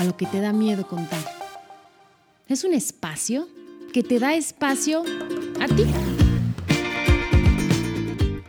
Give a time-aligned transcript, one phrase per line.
[0.00, 1.20] A lo que te da miedo contar.
[2.48, 3.46] Es un espacio
[3.92, 5.02] que te da espacio
[5.60, 5.84] a ti.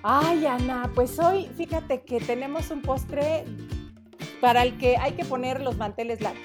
[0.01, 3.43] Ay, Ana, pues hoy fíjate que tenemos un postre
[4.39, 6.41] para el que hay que poner los manteles largos.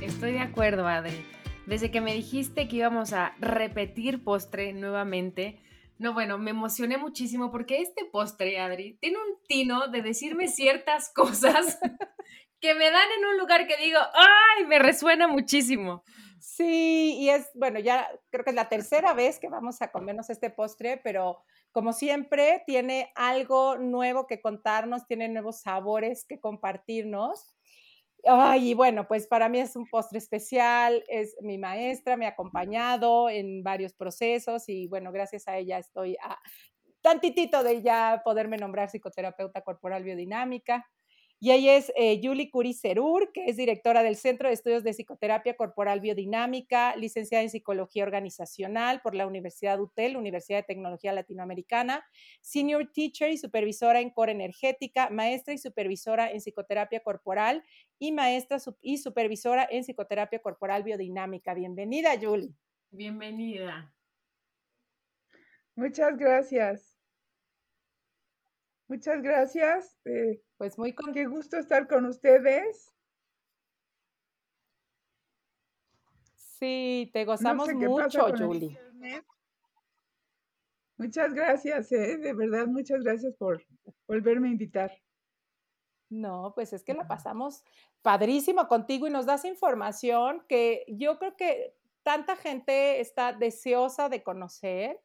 [0.00, 1.20] Estoy de acuerdo, Adri.
[1.66, 5.58] Desde que me dijiste que íbamos a repetir postre nuevamente,
[5.98, 11.10] no, bueno, me emocioné muchísimo porque este postre, Adri, tiene un tino de decirme ciertas
[11.12, 11.80] cosas
[12.60, 14.66] que me dan en un lugar que digo, ¡ay!
[14.66, 16.02] Me resuena muchísimo.
[16.40, 20.30] Sí, y es, bueno, ya creo que es la tercera vez que vamos a comernos
[20.30, 21.42] este postre, pero
[21.72, 27.54] como siempre, tiene algo nuevo que contarnos, tiene nuevos sabores que compartirnos.
[28.24, 32.30] Ay, y bueno, pues para mí es un postre especial, es mi maestra, me ha
[32.30, 36.38] acompañado en varios procesos y bueno, gracias a ella estoy a
[37.00, 40.88] tantitito de ya poderme nombrar psicoterapeuta corporal biodinámica.
[41.40, 42.20] Y ella es eh,
[42.74, 48.02] Serur, que es directora del Centro de Estudios de Psicoterapia Corporal Biodinámica, licenciada en Psicología
[48.02, 52.04] Organizacional por la Universidad UTEL, Universidad de Tecnología Latinoamericana,
[52.40, 57.62] senior teacher y supervisora en core energética, maestra y supervisora en psicoterapia corporal
[58.00, 61.54] y maestra y supervisora en psicoterapia corporal biodinámica.
[61.54, 62.52] Bienvenida, Yuli.
[62.90, 63.94] Bienvenida.
[65.76, 66.98] Muchas gracias.
[68.88, 69.96] Muchas gracias.
[70.04, 71.14] Eh, pues muy con...
[71.14, 72.94] Qué gusto estar con ustedes.
[76.34, 78.78] Sí, te gozamos mucho, Julie.
[80.96, 82.18] Muchas gracias, ¿eh?
[82.18, 83.64] de verdad, muchas gracias por
[84.08, 84.92] volverme a invitar.
[86.10, 87.62] No, pues es que la pasamos
[88.02, 94.24] padrísimo contigo y nos das información que yo creo que tanta gente está deseosa de
[94.24, 95.00] conocer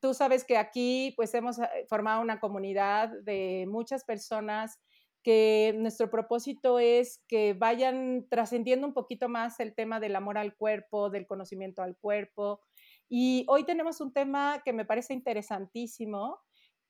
[0.00, 4.78] tú sabes que aquí pues hemos eh, formado una comunidad de muchas personas
[5.22, 10.54] que nuestro propósito es que vayan trascendiendo un poquito más el tema del amor al
[10.54, 12.60] cuerpo, del conocimiento al cuerpo.
[13.08, 16.38] Y hoy tenemos un tema que me parece interesantísimo,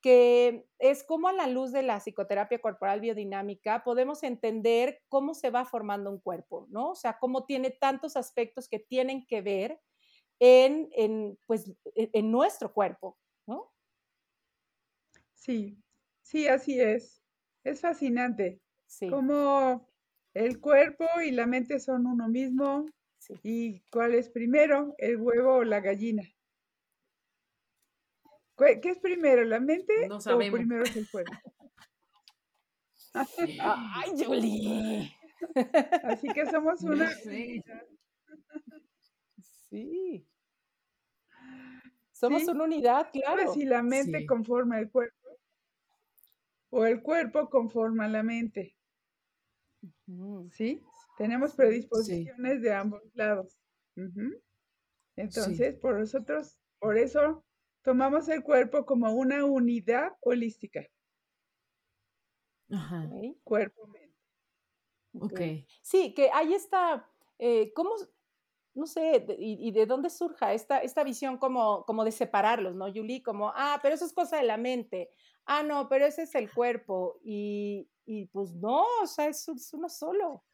[0.02, 5.48] que es cómo a la luz de la psicoterapia corporal biodinámica podemos entender cómo se
[5.48, 6.90] va formando un cuerpo, ¿no?
[6.90, 9.80] O sea, cómo tiene tantos aspectos que tienen que ver
[10.40, 13.72] en, pues, e, en nuestro cuerpo, ¿no?
[15.34, 15.78] Sí,
[16.22, 17.22] sí, así es.
[17.64, 18.60] Es fascinante.
[18.86, 19.08] Sí.
[19.08, 19.88] Cómo
[20.34, 22.86] el cuerpo y la mente son uno mismo.
[23.42, 26.22] ¿Y cuál es primero, el huevo o la gallina?
[28.56, 31.32] ¿Qué es primero, la mente o primero es el cuerpo?
[33.60, 35.12] Ay, Julie.
[36.04, 37.10] Así que somos una.
[39.70, 40.26] Sí.
[42.12, 43.52] Somos una unidad, claro.
[43.52, 45.16] Si la mente conforma el cuerpo
[46.70, 48.76] o el cuerpo conforma la mente.
[50.52, 50.82] ¿Sí?
[51.18, 53.58] Tenemos predisposiciones de ambos lados.
[55.16, 57.44] Entonces, por nosotros, por eso
[57.82, 60.86] tomamos el cuerpo como una unidad holística.
[62.70, 63.08] Ajá.
[63.44, 64.14] Cuerpo-mente.
[65.20, 65.40] Ok.
[65.82, 67.94] Sí, que ahí está, eh, ¿cómo,
[68.76, 73.22] no sé, y, de dónde surja esta, esta visión como, como de separarlos, ¿no, Yuli?
[73.22, 75.08] Como, ah, pero eso es cosa de la mente.
[75.46, 77.18] Ah, no, pero ese es el cuerpo.
[77.24, 77.88] Y,
[78.32, 80.44] pues no, o sea, es, uno solo.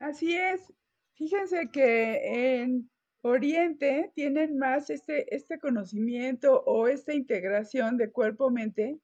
[0.00, 0.72] Así es.
[1.14, 8.98] Fíjense que en Oriente tienen más este, este conocimiento o esta integración de cuerpo-mente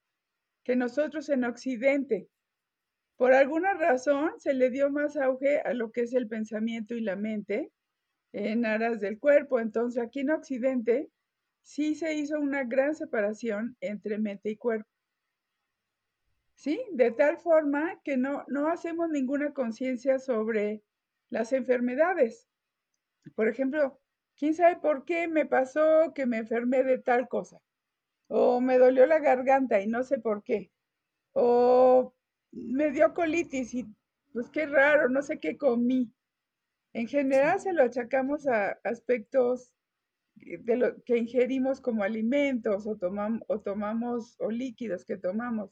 [0.65, 2.29] que nosotros en Occidente.
[3.19, 7.01] Por alguna razón se le dio más auge a lo que es el pensamiento y
[7.01, 7.73] la mente
[8.33, 9.59] en aras del cuerpo.
[9.59, 11.11] Entonces aquí en Occidente
[11.63, 14.89] sí se hizo una gran separación entre mente y cuerpo.
[16.55, 16.81] ¿Sí?
[16.93, 20.85] De tal forma que no, no hacemos ninguna conciencia sobre
[21.29, 22.49] las enfermedades.
[23.35, 24.01] Por ejemplo,
[24.37, 27.59] ¿quién sabe por qué me pasó que me enfermé de tal cosa?
[28.29, 30.71] O me dolió la garganta y no sé por qué.
[31.33, 32.15] O
[32.53, 33.87] me dio colitis y
[34.33, 36.13] pues qué raro, no sé qué comí.
[36.93, 39.73] En general se lo achacamos a aspectos
[40.37, 45.71] de lo que ingerimos como alimentos o, tomamos, o tomamos o líquidos que tomamos.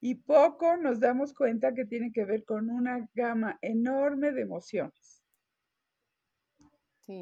[0.00, 5.22] y poco nos damos cuenta que tiene que ver con una gama enorme de emociones.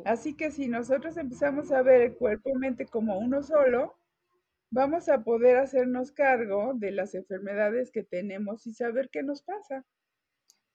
[0.05, 4.00] Así que si nosotros empezamos a ver el cuerpo-mente como uno solo,
[4.71, 9.85] vamos a poder hacernos cargo de las enfermedades que tenemos y saber qué nos pasa.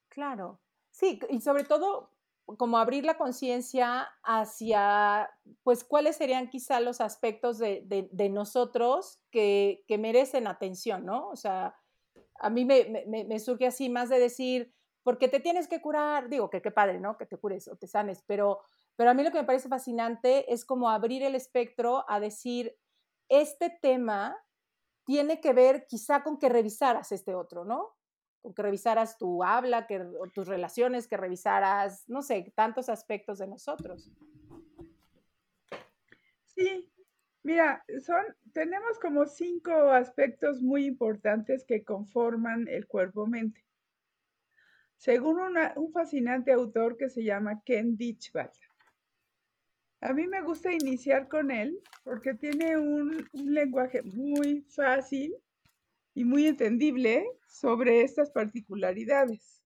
[0.09, 0.61] Claro,
[0.91, 2.11] sí, y sobre todo
[2.57, 5.29] como abrir la conciencia hacia,
[5.63, 11.29] pues, cuáles serían quizá los aspectos de, nosotros que, merecen atención, ¿no?
[11.29, 11.75] O sea,
[12.39, 16.61] a mí me, surge así más de decir, porque te tienes que curar, digo, que
[16.61, 17.17] qué padre, ¿no?
[17.17, 18.61] Que te cures o te sanes, pero,
[18.95, 22.77] pero a mí lo que me parece fascinante es como abrir el espectro a decir,
[23.29, 24.37] este tema
[25.05, 27.95] tiene que ver quizá con que revisaras este otro, ¿no?
[28.53, 34.11] que revisaras tu habla, que, tus relaciones, que revisaras, no sé, tantos aspectos de nosotros.
[36.43, 36.91] Sí,
[37.43, 38.23] mira, son,
[38.53, 43.65] tenemos como cinco aspectos muy importantes que conforman el cuerpo-mente.
[44.97, 45.39] Según
[45.75, 48.53] un fascinante autor que se llama Ken Ditchback.
[50.05, 55.35] A mí me gusta iniciar con él porque tiene un lenguaje muy fácil
[56.13, 59.63] y muy entendible sobre estas particularidades.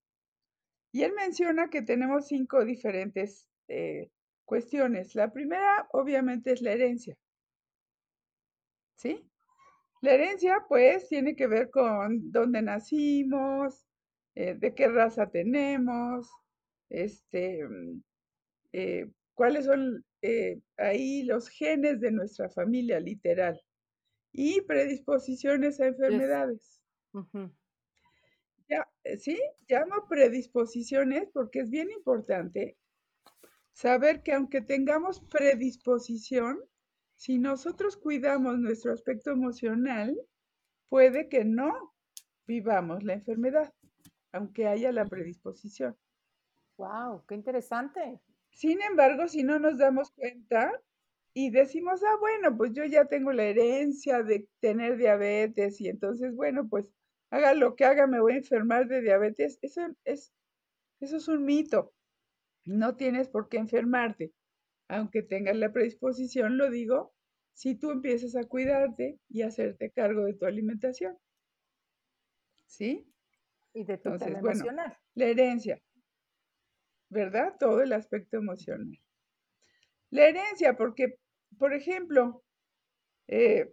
[0.93, 4.11] Y él menciona que tenemos cinco diferentes eh,
[4.45, 5.13] cuestiones.
[5.13, 7.17] La primera, obviamente, es la herencia.
[8.95, 9.29] ¿Sí?
[9.99, 13.85] La herencia, pues, tiene que ver con dónde nacimos,
[14.35, 16.31] eh, de qué raza tenemos,
[16.87, 18.01] este, mm,
[18.71, 20.05] eh, cuáles son
[20.77, 23.61] ahí los genes de nuestra familia, literal
[24.31, 26.81] y predisposiciones a enfermedades.
[28.67, 32.77] ya, eh, sí, llamo predisposiciones porque es bien importante
[33.73, 36.59] saber que aunque tengamos predisposición,
[37.15, 40.15] si nosotros cuidamos nuestro aspecto emocional,
[40.89, 41.93] puede que no
[42.45, 43.73] vivamos la enfermedad,
[44.31, 45.97] aunque haya la predisposición.
[46.77, 48.21] Wow, qué interesante.
[48.51, 50.71] Sin embargo, si no nos damos cuenta,
[51.33, 56.35] y decimos, ah, bueno, pues yo ya tengo la herencia de tener diabetes y entonces,
[56.35, 56.91] bueno, pues
[57.29, 59.59] haga lo que haga, me voy a enfermar de diabetes.
[59.61, 60.33] Eso es,
[60.99, 61.93] eso es un mito.
[62.65, 64.33] No tienes por qué enfermarte.
[64.87, 67.13] Aunque tengas la predisposición, lo digo,
[67.53, 71.17] si tú empiezas a cuidarte y a hacerte cargo de tu alimentación.
[72.65, 73.07] ¿Sí?
[73.73, 74.97] Y de tu Entonces, emocional.
[75.13, 75.79] la herencia,
[77.09, 77.55] ¿verdad?
[77.59, 78.99] Todo el aspecto emocional.
[80.11, 81.19] La herencia, porque,
[81.57, 82.43] por ejemplo,
[83.27, 83.71] eh,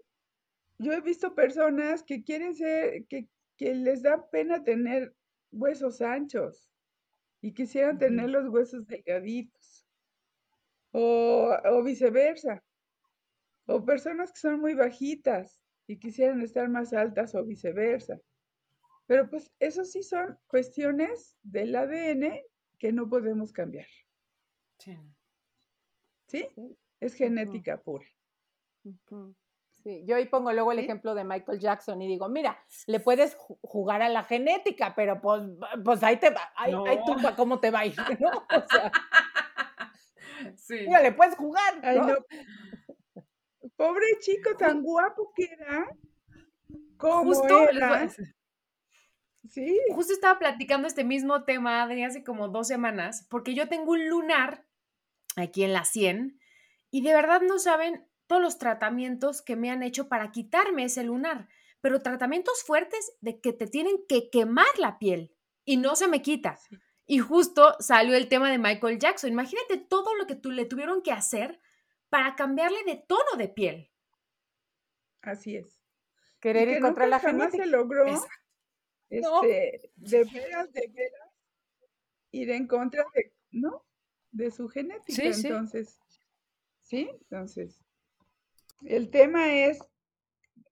[0.79, 3.29] yo he visto personas que quieren ser, que,
[3.59, 5.15] les da pena tener
[5.51, 6.71] huesos anchos
[7.41, 9.87] y quisieran tener los huesos delgaditos.
[10.93, 12.63] O, o viceversa.
[13.67, 18.19] O personas que son muy bajitas y quisieran estar más altas o viceversa.
[19.07, 22.43] Pero pues eso sí son cuestiones del ADN
[22.79, 23.87] que no podemos cambiar.
[24.79, 24.99] Sí.
[26.27, 26.49] ¿Sí?
[27.01, 28.07] Es genética pura.
[29.83, 33.37] Sí, yo ahí pongo luego el ejemplo de Michael Jackson y digo, mira, le puedes
[33.37, 35.43] jugar a la genética, pero pues,
[35.85, 36.73] pues ahí te va, ahí,
[37.07, 38.31] tú cómo te va a ir, ¿no?
[38.31, 38.93] O sea,
[40.57, 40.87] sí.
[40.87, 41.81] Mira, le puedes jugar,
[43.77, 45.87] Pobre chico tan guapo que era.
[46.97, 48.09] Como Justo, era.
[49.51, 49.79] Sí.
[49.95, 54.09] Justo estaba platicando este mismo tema, Adri, hace como dos semanas, porque yo tengo un
[54.09, 54.67] lunar
[55.37, 56.39] aquí en la 100
[56.91, 61.05] y de verdad no saben todos los tratamientos que me han hecho para quitarme ese
[61.05, 61.49] lunar,
[61.81, 65.35] pero tratamientos fuertes de que te tienen que quemar la piel
[65.65, 66.59] y no se me quita.
[67.07, 69.31] Y justo salió el tema de Michael Jackson.
[69.31, 71.61] Imagínate todo lo que tú, le tuvieron que hacer
[72.09, 73.93] para cambiarle de tono de piel.
[75.23, 75.79] Así es.
[76.41, 78.07] Querer encontrar la jamás se logró.
[79.09, 81.31] Este, de veras, de veras,
[82.33, 83.85] ir en contra de, ¿no?
[84.33, 85.23] de su genética.
[85.23, 85.99] entonces,
[86.83, 87.09] sí.
[87.13, 87.81] Entonces,
[88.83, 89.79] el tema es,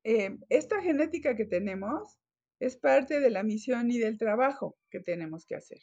[0.02, 2.18] eh, esta genética que tenemos
[2.60, 5.80] es parte de la misión y del trabajo que tenemos que hacer.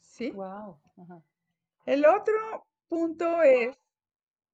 [0.00, 0.30] ¿Sí?
[0.30, 0.80] Wow.
[1.86, 3.76] El otro punto es,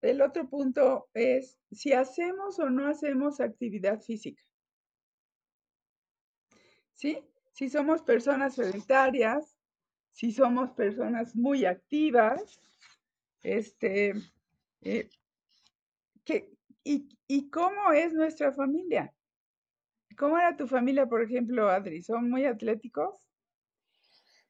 [0.00, 4.42] el otro punto es si hacemos o no hacemos actividad física.
[7.00, 7.18] ¿Sí?
[7.52, 9.56] Si somos personas sedentarias,
[10.12, 12.60] si somos personas muy activas,
[13.42, 14.12] este,
[14.82, 15.08] eh,
[16.84, 19.14] y, cómo es nuestra familia?
[20.18, 22.02] ¿Cómo era tu familia, por ejemplo, Adri?
[22.02, 23.30] ¿Son muy atléticos?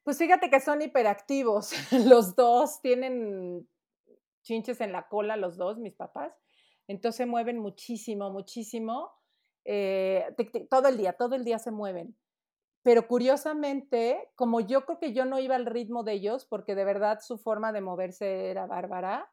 [0.03, 1.71] Pues fíjate que son hiperactivos.
[2.05, 3.65] Los dos tienen
[4.41, 6.33] chinches en la cola, los dos, mis papás.
[6.87, 9.09] Entonces mueven muchísimo, muchísimo.
[9.63, 10.25] eh,
[10.69, 12.17] todo el día, todo el día se mueven.
[12.83, 16.85] Pero curiosamente, como yo creo que yo no iba al ritmo de ellos, porque de
[16.85, 19.31] verdad su forma de moverse era bárbara,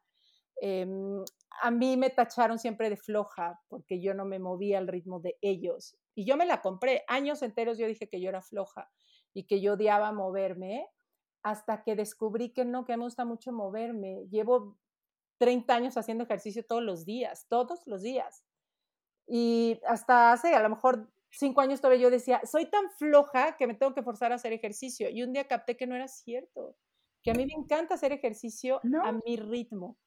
[0.61, 1.23] em,
[1.61, 5.37] a mí me tacharon siempre de floja, porque yo no me movía al ritmo de
[5.41, 5.97] ellos.
[6.15, 7.03] Y yo me la compré.
[7.07, 8.89] Años enteros yo dije que yo era floja
[9.33, 10.87] y que yo odiaba moverme,
[11.43, 14.25] hasta que descubrí que no, que me gusta mucho moverme.
[14.29, 14.77] Llevo
[15.37, 18.43] 30 años haciendo ejercicio todos los días, todos los días.
[19.25, 23.67] Y hasta hace a lo mejor cinco años todavía yo decía, soy tan floja que
[23.67, 25.09] me tengo que forzar a hacer ejercicio.
[25.09, 26.75] Y un día capté que no era cierto,
[27.23, 29.97] que a mí me encanta hacer ejercicio a mi ritmo.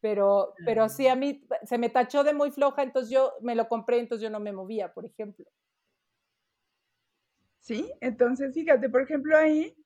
[0.00, 3.68] Pero, pero sí, a mí se me tachó de muy floja, entonces yo me lo
[3.68, 5.46] compré, entonces yo no me movía, por ejemplo.
[7.60, 9.76] Sí, entonces fíjate, por ejemplo, ahí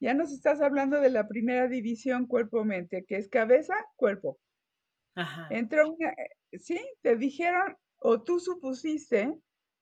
[0.00, 4.38] ya nos estás hablando de la primera división cuerpo-mente, que es cabeza, cuerpo.
[5.14, 5.46] Ajá.
[5.50, 9.34] Entró una, eh, sí, te dijeron o tú supusiste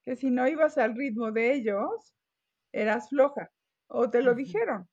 [0.04, 2.14] que si no ibas al ritmo de ellos,
[2.72, 3.50] eras floja,
[3.86, 4.88] o te lo dijeron.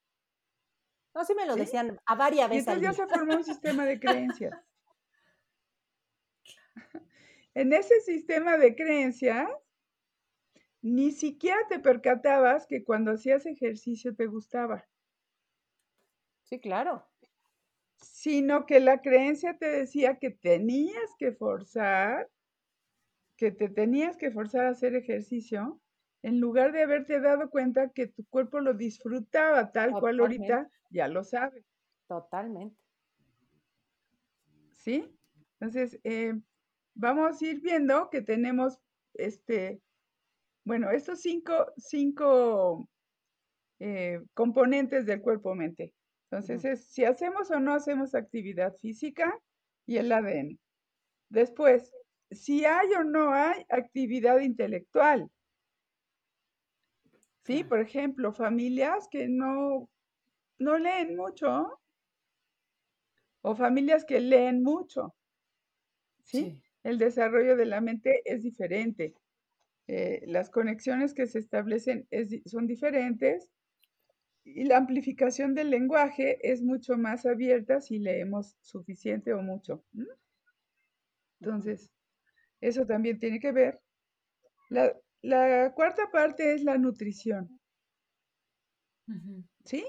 [1.13, 2.67] No, sí me lo decían a varias veces.
[2.67, 4.53] Y entonces ya se formó un sistema de creencias.
[7.53, 9.49] en ese sistema de creencias,
[10.81, 14.87] ni siquiera te percatabas que cuando hacías ejercicio te gustaba.
[16.43, 17.07] Sí, claro.
[17.97, 22.29] Sino que la creencia te decía que tenías que forzar
[23.41, 25.81] que te tenías que forzar a hacer ejercicio,
[26.21, 31.07] en lugar de haberte dado cuenta que tu cuerpo lo disfrutaba tal cual ahorita ya
[31.07, 31.65] lo sabes.
[32.07, 32.79] Totalmente.
[34.74, 35.12] ¿Sí?
[35.60, 36.39] Entonces, eh,
[36.93, 38.77] vamos a ir viendo que tenemos,
[39.15, 39.81] este,
[40.63, 42.88] bueno, estos cinco, cinco
[43.79, 45.95] eh, componentes del cuerpo-mente.
[46.29, 49.36] Entonces, es si hacemos o no hacemos actividad física
[49.88, 50.60] y el ADN.
[51.29, 51.91] Después,
[52.31, 55.29] si hay o no hay actividad intelectual.
[57.43, 59.89] Sí, por ejemplo, familias que no,
[60.59, 61.79] no leen mucho
[63.41, 65.15] o familias que leen mucho.
[66.23, 66.61] ¿sí?
[66.83, 69.15] El desarrollo de la mente es diferente.
[69.88, 72.07] Eh, las conexiones que se establecen
[72.45, 73.51] son diferentes
[74.43, 79.83] y la amplificación del lenguaje es mucho más abierta si leemos suficiente o mucho.
[81.39, 81.91] Entonces,
[82.61, 83.81] eso también tiene que ver.
[84.69, 87.59] La, cuarta parte es la nutrición.
[89.65, 89.85] ¿Sí?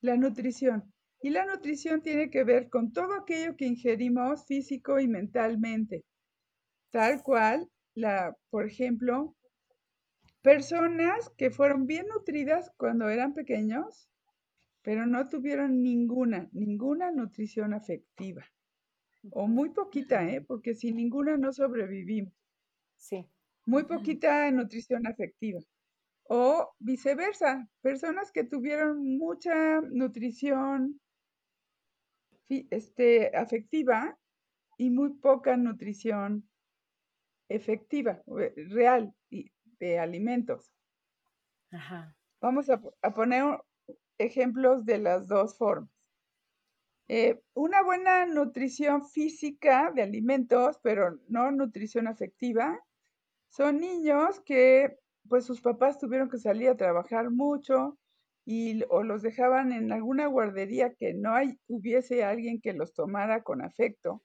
[0.00, 0.92] La nutrición.
[1.22, 6.04] Y la nutrición tiene que ver con todo aquello que ingerimos físico y mentalmente.
[6.90, 9.34] Tal cual, la, por ejemplo,
[10.42, 14.10] personas que fueron bien nutridas cuando eran pequeños,
[14.82, 18.44] pero no tuvieron ninguna, ninguna nutrición afectiva.
[19.30, 20.40] O muy poquita, ¿eh?
[20.40, 22.32] Porque sin ninguna no sobrevivimos.
[22.96, 23.26] Sí.
[23.66, 25.60] Muy poquita nutrición afectiva.
[26.24, 31.00] O viceversa, personas que tuvieron mucha nutrición
[32.48, 34.18] este, afectiva
[34.76, 36.48] y muy poca nutrición
[37.48, 39.14] efectiva, eh, real,
[39.78, 40.72] de alimentos.
[41.70, 42.16] Ajá.
[42.40, 43.60] Vamos a, a poner
[44.18, 45.93] ejemplos de las dos formas.
[47.08, 52.80] Eh, una buena nutrición física de alimentos, pero no nutrición afectiva,
[53.50, 54.96] son niños que
[55.28, 57.98] pues sus papás tuvieron que salir a trabajar mucho
[58.46, 61.34] y o los dejaban en alguna guardería que no
[61.68, 64.22] hubiese alguien que los tomara con afecto,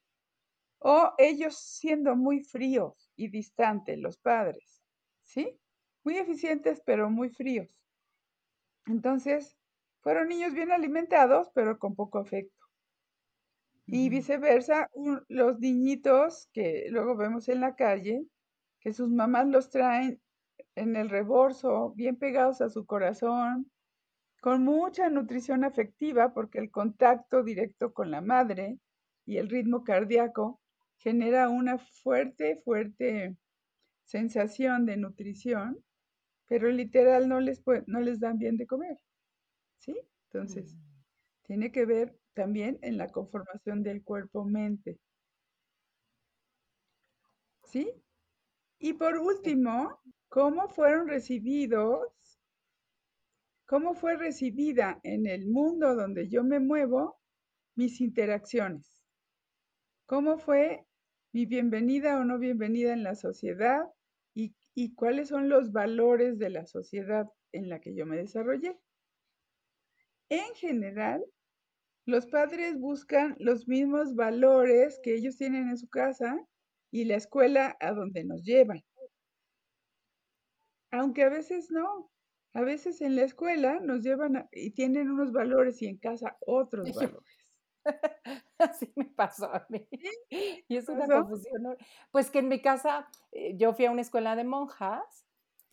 [0.79, 4.81] o ellos siendo muy fríos y distantes, los padres,
[5.23, 5.59] ¿sí?
[6.03, 7.77] Muy eficientes, pero muy fríos.
[8.85, 9.57] Entonces,
[10.01, 12.58] fueron niños bien alimentados, pero con poco afecto.
[13.91, 14.89] Y viceversa,
[15.27, 18.25] los niñitos que luego vemos en la calle,
[18.79, 20.21] que sus mamás los traen
[20.75, 23.69] en el reborso, bien pegados a su corazón,
[24.41, 28.79] con mucha nutrición afectiva, porque el contacto directo con la madre
[29.25, 30.61] y el ritmo cardíaco
[30.97, 33.35] genera una fuerte, fuerte
[34.05, 35.83] sensación de nutrición,
[36.47, 38.97] pero literal no les, no les dan bien de comer.
[39.77, 39.99] ¿Sí?
[40.31, 40.88] Entonces, mm.
[41.49, 44.99] Tiene que ver también en la conformación del cuerpo-mente.
[47.63, 47.91] ¿Sí?
[48.77, 52.05] Y por último, ¿cómo fueron recibidos?
[53.65, 57.19] ¿Cómo fue recibida en el mundo donde yo me muevo
[57.73, 59.01] mis interacciones?
[60.05, 60.85] ¿Cómo fue
[61.31, 63.87] mi bienvenida o no bienvenida en la sociedad?
[64.35, 68.77] ¿Y, y cuáles son los valores de la sociedad en la que yo me desarrollé?
[70.29, 71.25] En general,
[72.09, 76.37] los padres buscan los mismos valores que ellos tienen en su casa
[76.91, 78.83] y la escuela a donde nos llevan.
[80.91, 82.11] Aunque a veces no.
[82.53, 86.83] A veces en la escuela nos llevan y tienen unos valores y en casa otros
[86.95, 87.55] valores.
[88.57, 89.87] Así me pasó a mí.
[90.67, 91.77] Y es una confusión.
[92.11, 95.25] Pues que en mi casa, eh, yo fui a una escuela de monjas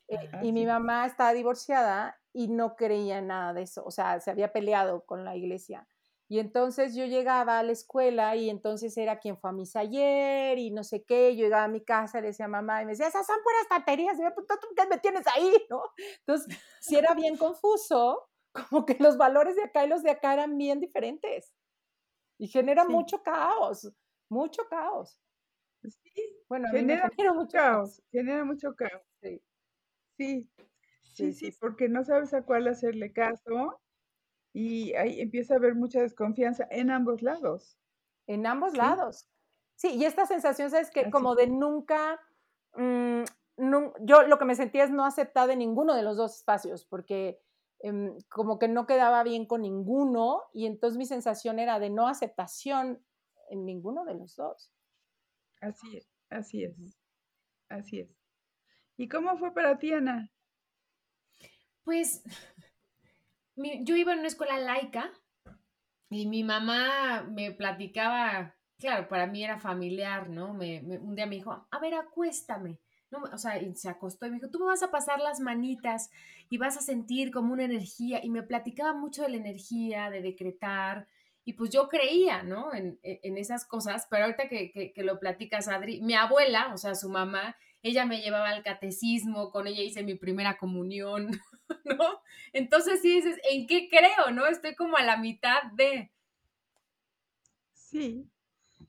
[0.09, 3.85] eh, y mi mamá estaba divorciada y no creía en nada de eso.
[3.85, 5.89] O sea, se había peleado con la iglesia.
[6.29, 10.59] Y entonces yo llegaba a la escuela y entonces era quien fue a misa ayer
[10.59, 11.37] y no sé qué.
[11.37, 13.69] Yo llegaba a mi casa le decía a mamá y me decía, esas son puras
[13.69, 14.17] tonterías.
[14.35, 15.53] Pues, ¿Tú qué me tienes ahí?
[15.71, 15.83] ¿no?
[16.21, 18.29] Entonces, si era bien confuso,
[18.71, 21.53] como que los valores de acá y los de acá eran bien diferentes.
[22.39, 23.91] Y genera mucho caos,
[24.29, 25.19] mucho caos.
[25.85, 29.03] Sí, bueno, genera, mucho caos, genera mucho caos.
[29.23, 29.41] Sí.
[30.19, 30.51] Sí,
[31.03, 33.81] sí, sí, porque no sabes a cuál hacerle caso
[34.59, 37.77] y ahí empieza a haber mucha desconfianza en ambos lados.
[38.27, 39.29] En ambos lados.
[39.75, 40.91] Sí, y esta sensación, ¿sabes?
[40.91, 42.19] Que como de nunca,
[42.73, 43.25] mm,
[44.01, 47.39] yo lo que me sentía es no aceptada en ninguno de los dos espacios, porque
[47.81, 52.09] em, como que no quedaba bien con ninguno, y entonces mi sensación era de no
[52.09, 53.05] aceptación
[53.51, 54.73] en ninguno de los dos.
[55.61, 56.75] Así es, así es,
[57.69, 58.09] así es.
[58.97, 60.33] ¿Y cómo fue para ti, Ana?
[61.85, 62.23] Pues
[63.57, 65.13] yo iba en una escuela laica
[66.11, 70.55] y mi mamá me platicaba, claro, para mí era familiar, ¿no?
[70.55, 72.79] Me, un día me dijo, a ver, acuéstame.
[73.11, 73.23] ¿no?
[73.33, 76.11] O sea, y se acostó y me dijo, tú me vas a pasar las manitas
[76.49, 78.25] y vas a sentir como una energía.
[78.25, 81.07] Y me platicaba mucho de la energía, de decretar.
[81.45, 82.75] Y pues yo creía, ¿no?
[82.75, 86.95] En, en esas cosas, pero ahorita que, que, lo platicas, Adri, mi abuela, o sea,
[86.97, 91.31] su mamá, ella me llevaba al catecismo, con ella hice mi primera comunión,
[91.85, 92.21] ¿no?
[92.53, 94.47] Entonces sí dices, ¿en qué creo, no?
[94.47, 96.11] Estoy como a la mitad de...
[97.73, 98.29] Sí,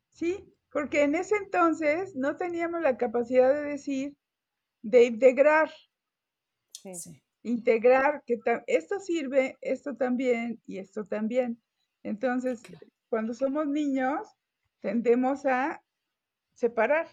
[0.10, 4.16] sí, porque en ese entonces no teníamos la capacidad de decir,
[4.82, 5.72] de integrar.
[6.72, 7.22] Sí.
[7.44, 11.62] Integrar que esto sirve, esto también y esto también.
[12.04, 12.62] Entonces,
[13.10, 14.28] cuando somos niños,
[14.82, 15.82] tendemos a
[16.54, 17.08] separar.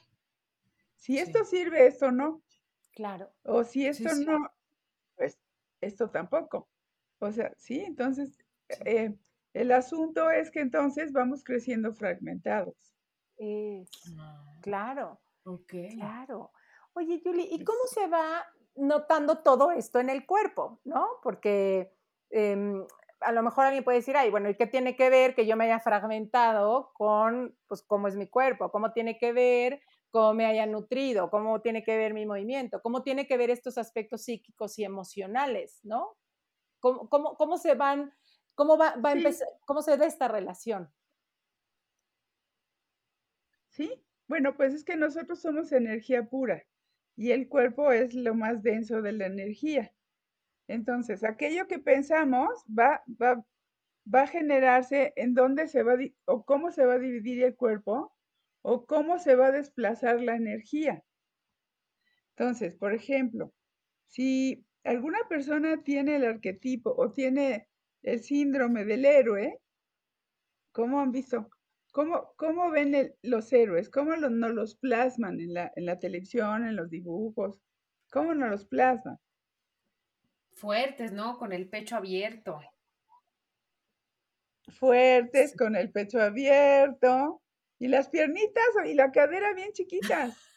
[1.04, 2.40] Si esto sirve, esto no.
[2.92, 3.30] Claro.
[3.42, 4.50] O si esto no,
[5.16, 5.38] pues
[5.82, 6.70] esto tampoco.
[7.18, 8.38] O sea, sí, entonces
[8.86, 9.14] eh,
[9.52, 12.96] el asunto es que entonces vamos creciendo fragmentados.
[14.18, 14.54] Ah.
[14.62, 15.20] claro.
[15.44, 15.74] Ok.
[15.92, 16.52] Claro.
[16.94, 18.42] Oye, Julie, ¿y cómo se va
[18.74, 20.80] notando todo esto en el cuerpo?
[20.84, 21.06] ¿No?
[21.22, 21.92] Porque
[22.30, 22.82] em,
[23.20, 25.54] a lo mejor alguien puede decir, ay, bueno, ¿y qué tiene que ver que yo
[25.54, 28.70] me haya fragmentado con, pues, cómo es mi cuerpo?
[28.70, 29.82] ¿Cómo tiene que ver
[30.14, 33.78] cómo me haya nutrido, cómo tiene que ver mi movimiento, cómo tiene que ver estos
[33.78, 36.16] aspectos psíquicos y emocionales, ¿no?
[36.78, 38.14] ¿Cómo, cómo, se van,
[38.54, 40.88] cómo va, a empezar, cómo se da esta relación?
[43.70, 46.62] Sí, bueno, pues es que nosotros somos energía pura
[47.16, 49.92] y el cuerpo es lo más denso de la energía.
[50.68, 53.44] Entonces, aquello que pensamos va, va,
[54.14, 55.96] va a generarse en dónde se va
[56.26, 58.13] o cómo se va a dividir el cuerpo
[58.66, 61.04] o cómo se va a desplazar la energía.
[62.30, 63.52] Entonces, por ejemplo,
[64.08, 67.68] si alguna persona tiene el arquetipo o tiene
[68.02, 69.60] el síndrome del héroe,
[70.72, 71.50] ¿cómo han visto?
[71.92, 73.90] ¿Cómo, cómo ven los héroes?
[73.90, 77.60] ¿Cómo no nos los plasman en la, en la televisión, en los dibujos?
[78.10, 79.18] ¿Cómo nos los plasman?
[80.54, 81.36] Fuertes, ¿no?
[81.36, 82.60] Con el pecho abierto.
[84.68, 87.43] Fuertes, con el pecho abierto,
[87.78, 90.36] y las piernitas y la cadera bien chiquitas.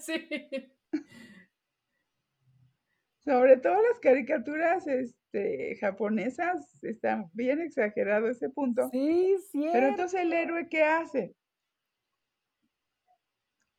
[0.00, 0.28] Sí.
[3.20, 8.90] Sobre todo las caricaturas este, japonesas, están bien exagerado ese punto.
[8.90, 9.66] Sí, sí.
[9.72, 11.34] Pero entonces el héroe, ¿qué hace?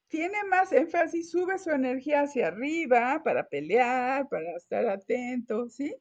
[0.08, 5.96] Tiene más énfasis, sube su energía hacia arriba para pelear, para estar atento, ¿sí?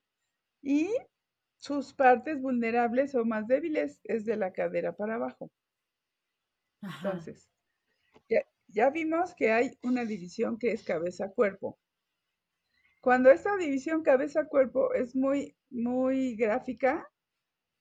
[0.62, 0.90] Y
[1.59, 5.51] sus partes vulnerables o más débiles es de la cadera para abajo.
[6.83, 7.49] Entonces,
[8.69, 11.79] ya, vimos que hay una división que es cabeza-cuerpo.
[13.01, 17.09] Cuando esta división cabeza-cuerpo es muy, muy gráfica,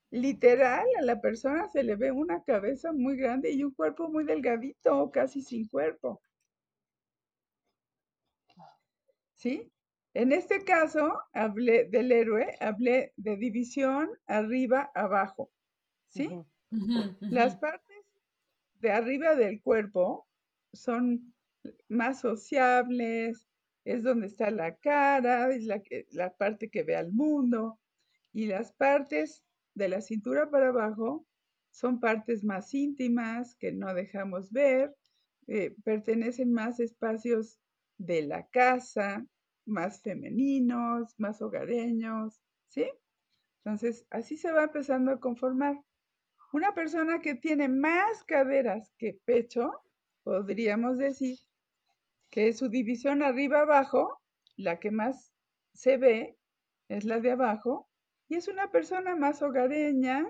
[0.10, 4.23] literal a la persona se le ve una cabeza muy grande y un cuerpo muy
[4.23, 6.21] delgadito, casi sin cuerpo.
[9.36, 9.71] ¿Sí?
[10.13, 15.51] En este caso, hablé del héroe, hablé de división arriba, abajo.
[16.07, 16.29] ¿Sí?
[17.19, 17.87] Las partes
[18.79, 20.27] de arriba del cuerpo
[20.73, 21.33] son
[21.89, 23.47] más sociables,
[23.83, 27.79] es donde está la cara, es la, la parte que ve al mundo,
[28.33, 31.25] y las partes de la cintura para abajo
[31.71, 34.95] son partes más íntimas que no dejamos ver,
[35.47, 37.59] eh, pertenecen más espacios
[37.97, 39.25] de la casa,
[39.65, 42.89] más femeninos, más hogareños, ¿sí?
[43.63, 45.81] Entonces, así se va empezando a conformar.
[46.53, 49.71] Una persona que tiene más caderas que pecho,
[50.23, 51.38] podríamos decir
[52.29, 54.21] que su división arriba-abajo,
[54.55, 55.33] la que más
[55.73, 56.38] se ve,
[56.88, 57.89] es la de abajo,
[58.29, 60.25] y es una persona más hogareña,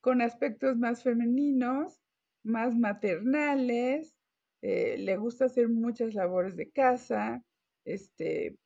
[0.00, 2.00] con aspectos más femeninos,
[2.42, 4.14] más maternales,
[4.62, 7.42] eh, le gusta hacer muchas labores de casa,
[7.84, 8.56] este,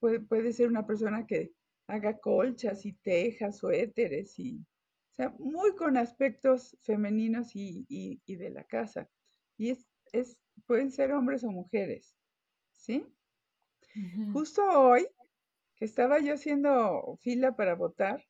[0.00, 1.52] puede, puede, ser una persona que
[1.86, 4.64] haga colchas y tejas, suéteres, y,
[5.10, 9.08] o sea, muy con aspectos femeninos y, y, de la casa.
[9.56, 12.16] Y es, es, pueden ser hombres o mujeres,
[12.72, 13.04] ¿sí?
[14.32, 15.08] Justo hoy,
[15.74, 18.24] que estaba yo haciendo fila para votar,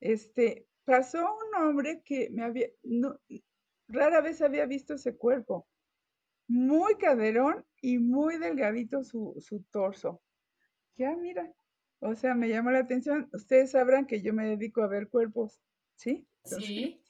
[0.00, 3.18] este, pasó un hombre que me había, no,
[3.88, 5.66] rara vez había visto ese cuerpo.
[6.46, 10.22] Muy caderón y muy delgadito su, su torso.
[10.96, 11.50] Ya, mira.
[12.00, 13.30] O sea, me llamó la atención.
[13.32, 15.62] Ustedes sabrán que yo me dedico a ver cuerpos,
[15.96, 16.26] ¿sí?
[16.44, 17.00] sí.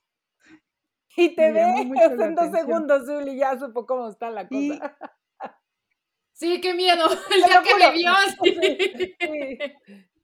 [1.17, 4.97] Y te ve en dos segundos, Zuli, ya supo cómo está la cosa.
[6.33, 7.05] Sí, qué miedo.
[7.35, 8.13] El día que me vio.
[9.21, 9.59] Sí.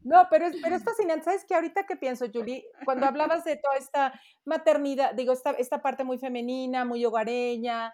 [0.02, 1.24] No, pero es, pero es fascinante.
[1.24, 1.54] ¿Sabes qué?
[1.54, 6.18] Ahorita que pienso, Julie, cuando hablabas de toda esta maternidad, digo, esta, esta parte muy
[6.18, 7.92] femenina, muy hogareña,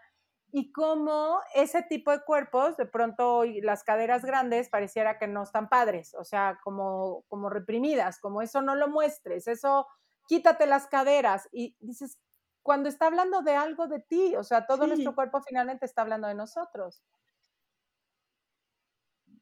[0.52, 5.68] y cómo ese tipo de cuerpos, de pronto las caderas grandes pareciera que no están
[5.68, 9.86] padres, o sea, como, como reprimidas, como eso no lo muestres, eso
[10.26, 11.48] quítate las caderas.
[11.52, 12.18] Y dices,
[12.62, 16.28] cuando está hablando de algo de ti, o sea, todo nuestro cuerpo finalmente está hablando
[16.28, 17.02] de nosotros.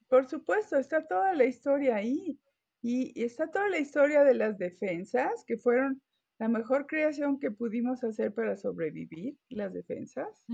[0.09, 2.38] Por supuesto, está toda la historia ahí.
[2.83, 6.03] Y, está toda la historia de las defensas, que fueron
[6.38, 10.44] la mejor creación que pudimos hacer para sobrevivir, las defensas.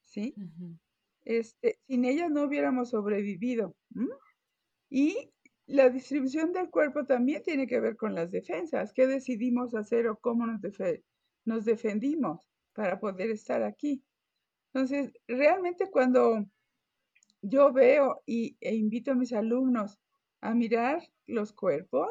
[0.00, 0.34] ¿Sí?
[1.24, 3.76] este, sin ellas no hubiéramos sobrevivido.
[4.88, 5.30] Y
[5.66, 8.92] la distribución del cuerpo también tiene que ver con las defensas.
[8.92, 10.60] ¿Qué decidimos hacer o cómo nos,
[11.44, 14.02] nos defendimos para poder estar aquí?
[14.72, 16.46] Entonces, realmente cuando
[17.42, 19.98] yo veo y, e invito a mis alumnos
[20.40, 22.08] a mirar los cuerpos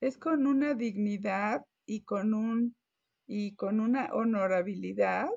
[0.00, 2.74] es con una dignidad y con un
[3.26, 5.28] y con una honorabilidad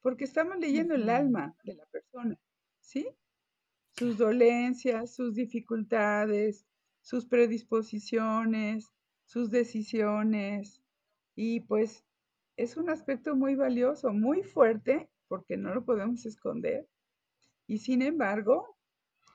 [0.00, 2.38] porque estamos leyendo el alma de la persona,
[2.80, 3.08] ¿sí?
[3.92, 6.66] Sus dolencias, sus dificultades,
[7.04, 8.90] sus predisposiciones,
[9.26, 10.82] sus decisiones
[11.36, 12.04] y pues
[12.56, 16.88] es un aspecto muy valioso, muy fuerte, porque no lo podemos esconder,
[17.66, 18.76] y sin embargo,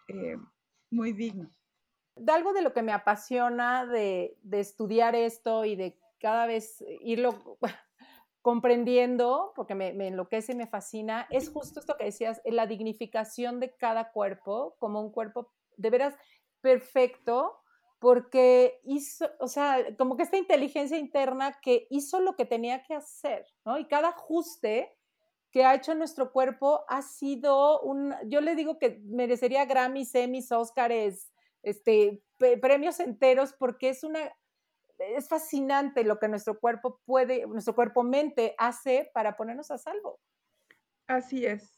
[0.08, 0.38] eh,
[0.89, 1.49] muy digno.
[2.15, 7.58] De algo de lo que me apasiona de, estudiar esto y de cada vez irlo
[8.41, 13.75] comprendiendo, porque me, enloquece y me fascina, es justo esto que decías, la dignificación de
[13.75, 16.15] cada cuerpo como un cuerpo de veras
[16.62, 17.58] perfecto,
[17.99, 22.95] porque hizo, o sea, como que esta inteligencia interna que hizo lo que tenía que
[22.95, 23.77] hacer, ¿no?
[23.77, 24.95] Y cada ajuste
[25.51, 30.51] que ha hecho nuestro cuerpo ha sido un, yo le digo que merecería Grammys, Emmys,
[30.51, 31.31] Oscars,
[31.62, 34.19] este, premios enteros porque es una,
[34.97, 40.19] es fascinante lo que nuestro cuerpo puede, nuestro cuerpo mente hace para ponernos a salvo.
[41.07, 41.75] Así es.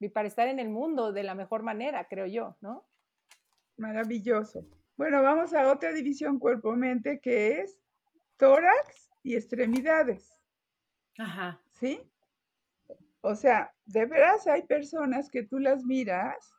[0.00, 2.86] Y para estar en el mundo de la mejor manera, creo yo, ¿no?
[3.76, 4.64] Maravilloso.
[4.98, 7.78] Bueno, vamos a otra división cuerpo-mente que es
[8.36, 10.42] tórax y extremidades.
[11.16, 11.62] Ajá.
[11.70, 12.00] ¿Sí?
[13.20, 16.52] O sea, de veras hay personas que tú las miras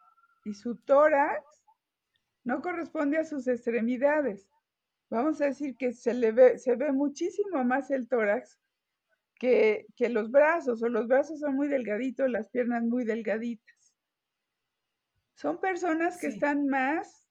[0.45, 1.43] y su tórax
[2.45, 4.49] no corresponde a sus extremidades.
[5.09, 8.57] Vamos a decir que se, le ve, se ve muchísimo más el tórax
[9.35, 13.93] que, que los brazos, o los brazos son muy delgaditos, las piernas muy delgaditas.
[15.35, 17.28] Son personas que están más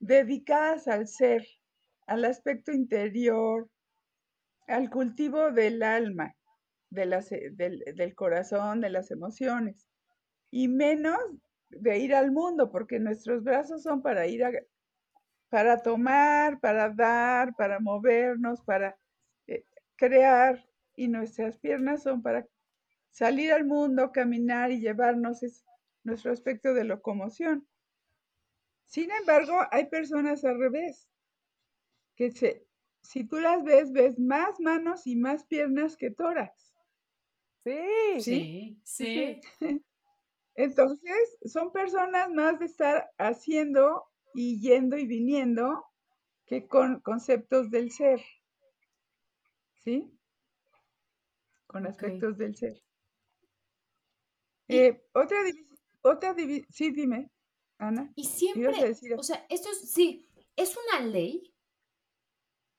[0.00, 1.46] dedicadas al ser,
[2.06, 3.68] al aspecto interior,
[4.66, 6.34] al cultivo del alma,
[6.90, 9.86] de las, del, del, corazón, de las emociones,
[10.50, 11.18] y menos
[11.70, 14.52] de ir al mundo, porque nuestros brazos son para ir a,
[15.50, 18.96] para tomar, para dar, para movernos, para
[19.46, 19.64] eh,
[19.96, 20.64] crear,
[20.98, 22.44] y nuestras piernas son para
[23.10, 25.64] salir al mundo, caminar y llevarnos es
[26.02, 27.67] nuestro aspecto de locomoción.
[28.88, 31.10] Sin embargo, hay personas al revés,
[32.16, 32.66] que se,
[33.02, 36.74] si tú las ves, ves más manos y más piernas que tórax.
[37.64, 39.40] Sí, sí, sí.
[39.58, 39.84] sí.
[40.54, 45.84] Entonces, son personas más de estar haciendo y yendo y viniendo
[46.46, 48.22] que con conceptos del ser.
[49.74, 50.18] ¿Sí?
[51.66, 52.82] Con aspectos del ser.
[54.68, 55.38] Eh, otra
[56.00, 56.34] otra
[56.70, 57.30] sí, dime.
[57.78, 58.12] Ana.
[58.16, 61.54] Y siempre, o sea, esto es, sí, es una ley.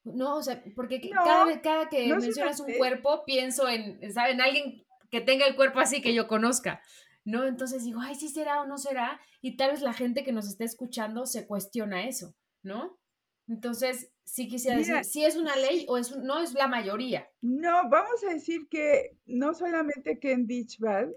[0.03, 4.85] No, o sea, porque cada vez cada que mencionas un cuerpo, pienso en, En alguien
[5.12, 6.81] que tenga el cuerpo así que yo conozca.
[7.25, 7.45] ¿no?
[7.45, 10.47] Entonces digo, ay, sí será o no será, y tal vez la gente que nos
[10.47, 12.97] está escuchando se cuestiona eso, ¿no?
[13.47, 17.27] Entonces, sí quisiera decir, si es una ley o es no es la mayoría.
[17.41, 21.15] No, vamos a decir que no solamente Ken Ditchbald,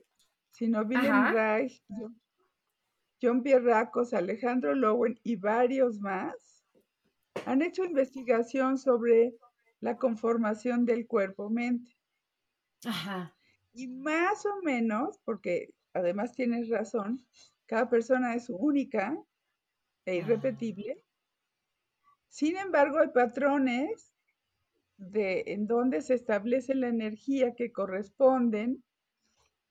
[0.51, 2.22] sino William Reich, John
[3.43, 6.65] Pierracos, Alejandro Lowen y varios más
[7.47, 9.35] han hecho investigación sobre
[9.81, 11.97] la conformación del cuerpo-mente.
[12.85, 13.35] Ajá.
[13.73, 17.25] Y más o menos, porque además tienes razón,
[17.67, 19.17] cada persona es única
[20.05, 21.03] e irrepetible.
[22.29, 24.13] Sin embargo, hay patrones
[24.97, 28.83] de en donde se establece la energía que corresponden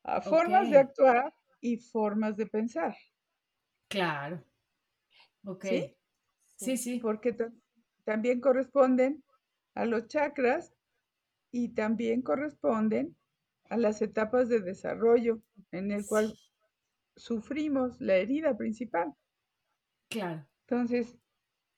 [0.03, 2.95] a formas de actuar y formas de pensar.
[3.91, 4.41] Claro.
[5.45, 5.65] Ok.
[6.55, 6.99] Sí, sí.
[6.99, 7.35] Porque
[8.05, 9.21] también corresponden
[9.75, 10.73] a los chakras
[11.51, 13.17] y también corresponden
[13.69, 16.33] a las etapas de desarrollo en el cual
[17.17, 19.13] sufrimos la herida principal.
[20.09, 20.47] Claro.
[20.67, 21.17] Entonces,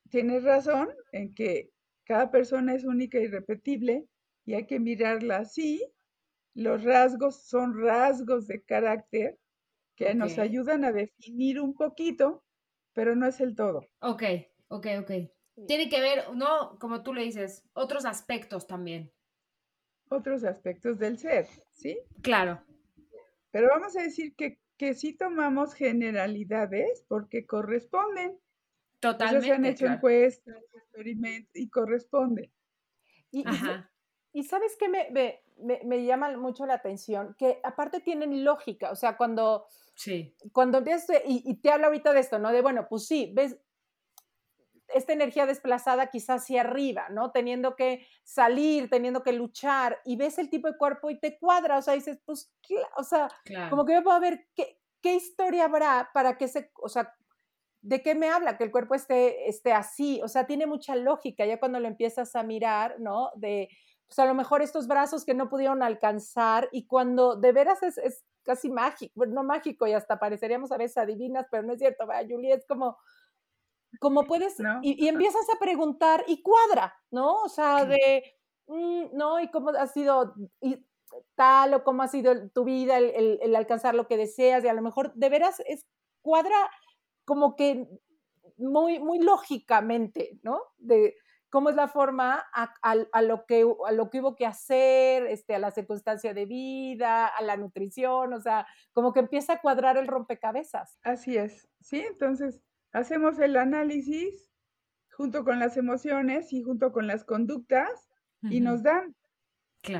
[0.09, 1.71] tienes razón en que
[2.03, 4.07] cada persona es única y repetible
[4.45, 5.83] y hay que mirarla así.
[6.53, 9.39] Los rasgos son rasgos de carácter
[9.95, 12.43] que nos ayudan a definir un poquito,
[12.93, 13.87] pero no es el todo.
[13.99, 14.23] Ok,
[14.67, 15.11] ok, ok.
[15.67, 19.11] Tiene que ver, no, como tú le dices, otros aspectos también.
[20.09, 21.99] Otros aspectos del ser, ¿sí?
[22.21, 22.63] Claro.
[23.51, 28.39] Pero vamos a decir que, que sí tomamos generalidades porque corresponden.
[28.99, 29.47] Totalmente.
[29.47, 32.51] se han hecho encuestas, experimentos y corresponden.
[33.31, 33.43] Y,
[34.31, 38.95] y, sabes qué me, me, me, llama mucho la atención, que aparte tienen lógica, o
[38.95, 40.35] sea, cuando, sí.
[40.51, 42.51] cuando empiezas, y, y, te hablo ahorita de esto, ¿no?
[42.51, 43.57] De, bueno, pues sí, ves,
[44.93, 47.31] esta energía desplazada quizás hacia arriba, ¿no?
[47.31, 51.77] Teniendo que salir, teniendo que luchar, y ves el tipo de cuerpo y te cuadra,
[51.77, 52.53] o sea, dices, pues,
[52.95, 53.27] o sea,
[53.69, 57.13] como que yo puedo ver qué, qué historia habrá para que se, o sea,
[57.81, 58.57] ¿de qué me habla?
[58.57, 62.35] Que el cuerpo esté, esté así, o sea, tiene mucha lógica, ya cuando lo empiezas
[62.35, 63.31] a mirar, ¿no?
[63.35, 63.69] De,
[64.13, 67.97] pues a lo mejor estos brazos que no pudieron alcanzar y cuando de veras es,
[67.97, 72.05] es casi mágico, no mágico y hasta pareceríamos a veces adivinas, pero no es cierto,
[72.05, 72.53] ¿verdad, Julie?
[72.53, 72.95] Es como,
[73.99, 77.41] como puedes, y, empiezas a preguntar y cuadra, ¿no?
[77.41, 78.23] O sea, de,
[78.67, 79.39] mm, ¿no?
[79.39, 80.85] Y cómo ha sido y
[81.33, 84.83] tal o cómo ha sido tu vida, el, alcanzar lo que deseas, y a lo
[84.83, 85.87] mejor de veras es
[86.21, 86.69] cuadra
[87.25, 87.87] como que
[88.57, 90.61] muy, muy lógicamente, ¿no?
[90.77, 91.15] De
[91.53, 95.59] cómo es la forma a, lo que, a lo que hubo que hacer, este, a
[95.59, 100.07] la circunstancia de vida, a la nutrición, o sea, como que empieza a cuadrar el
[100.07, 100.97] rompecabezas.
[101.03, 104.51] Así es, sí, entonces hacemos el análisis
[105.11, 108.09] junto con las emociones y junto con las conductas
[108.41, 109.15] y nos dan.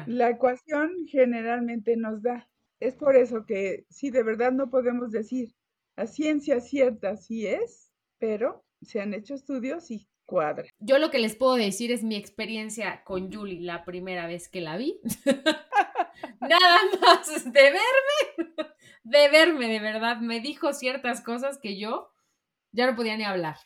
[0.08, 2.50] La ecuación generalmente nos da.
[2.80, 5.54] Es por eso que sí, de verdad no podemos decir
[5.98, 10.66] a ciencia cierta sí es, pero se han hecho estudios y cuadra.
[10.80, 14.62] Yo lo que les puedo decir es mi experiencia con Julie la primera vez que
[14.62, 15.00] la vi.
[16.42, 20.18] Nada más de verme, de verme de verdad.
[20.18, 22.12] Me dijo ciertas cosas que yo
[22.72, 23.58] ya no podía ni hablar.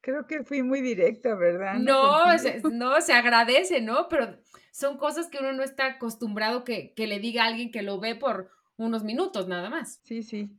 [0.00, 1.74] Creo que fui muy directa, ¿verdad?
[1.74, 4.08] No, se, no, se agradece, ¿no?
[4.08, 4.38] Pero
[4.70, 8.14] son cosas que uno no está acostumbrado que, le diga a alguien que lo ve
[8.14, 10.00] por unos minutos nada más.
[10.04, 10.50] Sí, sí.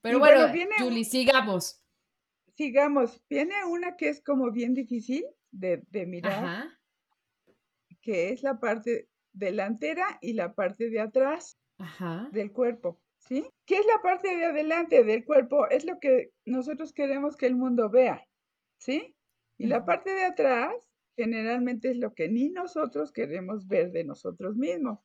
[0.00, 1.79] Pero bueno, viene, Julie, sigamos.
[2.56, 3.22] Sigamos.
[3.28, 6.68] Viene una que es como bien difícil de, de mirar,
[8.02, 11.58] que es la parte delantera y la parte de atrás
[12.32, 13.00] del cuerpo.
[13.18, 13.46] ¿sí?
[13.66, 15.68] ¿Qué es la parte de adelante del cuerpo?
[15.68, 18.26] Es lo que nosotros queremos que el mundo vea,
[18.78, 19.14] ¿sí?
[19.58, 20.72] Y la parte de atrás
[21.16, 25.00] generalmente es lo que ni nosotros queremos ver de nosotros mismos.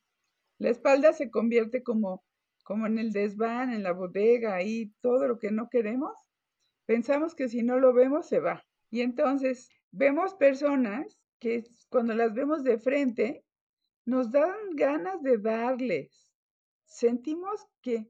[0.58, 2.24] La espalda se convierte como,
[2.64, 6.14] como en el desván, en la bodega, y todo lo que no queremos.
[6.86, 8.64] Pensamos que si no lo vemos se va.
[8.90, 13.44] Y entonces vemos personas que cuando las vemos de frente,
[14.06, 16.32] nos dan ganas de darles.
[16.86, 18.08] Sentimos que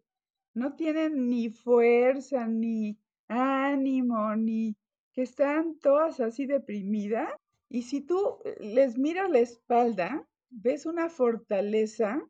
[0.53, 4.75] no tienen ni fuerza, ni ánimo, ni
[5.13, 7.33] que están todas así deprimidas.
[7.69, 12.21] Y si tú les miras la espalda, ves una fortaleza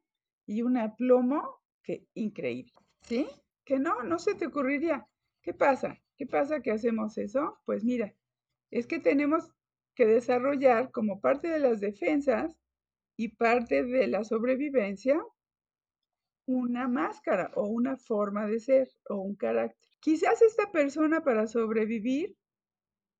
[0.45, 3.27] y un aplomo que increíble, ¿sí?
[3.63, 5.08] Que no, no se te ocurriría.
[5.41, 5.99] ¿Qué pasa?
[6.17, 7.60] ¿Qué pasa que hacemos eso?
[7.65, 8.13] Pues mira,
[8.71, 9.51] es que tenemos
[9.95, 12.58] que desarrollar como parte de las defensas
[13.17, 15.21] y parte de la sobrevivencia
[16.47, 19.78] una máscara o una forma de ser o un carácter.
[19.99, 22.36] Quizás esta persona para sobrevivir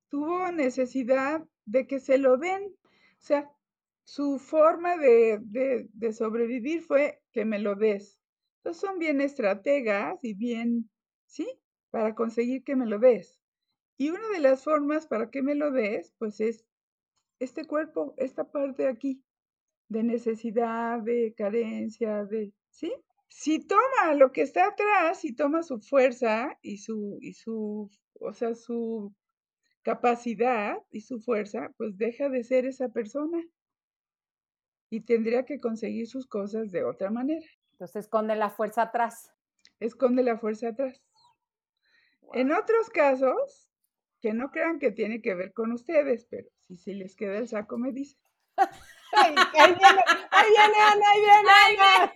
[0.10, 2.63] tuvo necesidad de que se lo den.
[2.63, 3.49] O sea,
[4.03, 8.19] su forma de, de, sobrevivir fue que me lo des.
[8.58, 10.89] Entonces son bien estrategas y bien,
[11.25, 11.47] ¿sí?
[11.91, 13.39] Para conseguir que me lo des.
[13.98, 16.65] Y una de las formas para que me lo des, pues es
[17.39, 19.24] este cuerpo, esta parte de aquí,
[19.88, 22.93] de necesidad, de carencia, de, ¿sí?
[23.30, 28.34] Si toma lo que está atrás, si toma su fuerza y su, y su, o
[28.34, 29.13] sea, su
[29.82, 33.41] capacidad y su fuerza, pues deja de ser esa persona
[34.89, 37.45] y tendría que conseguir sus cosas de otra manera.
[37.74, 39.32] Entonces esconde la fuerza atrás.
[39.80, 41.02] Esconde la fuerza atrás.
[42.33, 43.69] En otros casos,
[44.21, 47.47] que no crean que tiene que ver con ustedes, pero si se les queda el
[47.47, 48.19] saco, me dicen.
[48.57, 49.77] ahí, viene,
[50.31, 52.11] ahí viene Ana, ahí viene Ana.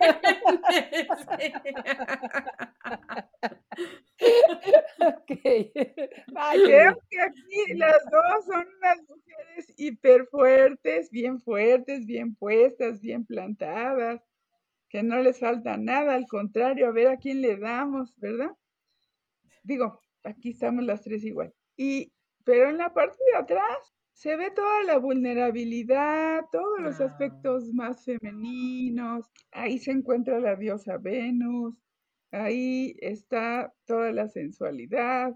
[5.22, 5.72] okay.
[6.64, 13.24] Creo que aquí las dos son unas mujeres hiper fuertes, bien fuertes, bien puestas, bien
[13.24, 14.20] plantadas,
[14.88, 18.50] que no les falta nada, al contrario, a ver a quién le damos, ¿verdad?
[19.62, 21.52] Digo, aquí estamos las tres igual.
[21.76, 22.12] Y,
[22.44, 28.04] pero en la parte de atrás se ve toda la vulnerabilidad, todos los aspectos más
[28.04, 29.26] femeninos.
[29.52, 31.74] Ahí se encuentra la diosa Venus,
[32.30, 35.34] ahí está toda la sensualidad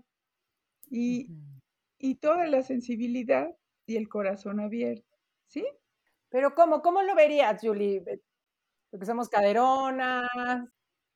[0.91, 1.31] y,
[1.99, 3.55] y toda la sensibilidad
[3.87, 5.67] y el corazón abierto, ¿sí?
[6.29, 6.83] Pero ¿cómo?
[6.83, 8.03] ¿Cómo lo verías, Julie?
[8.91, 10.29] Porque somos caderonas.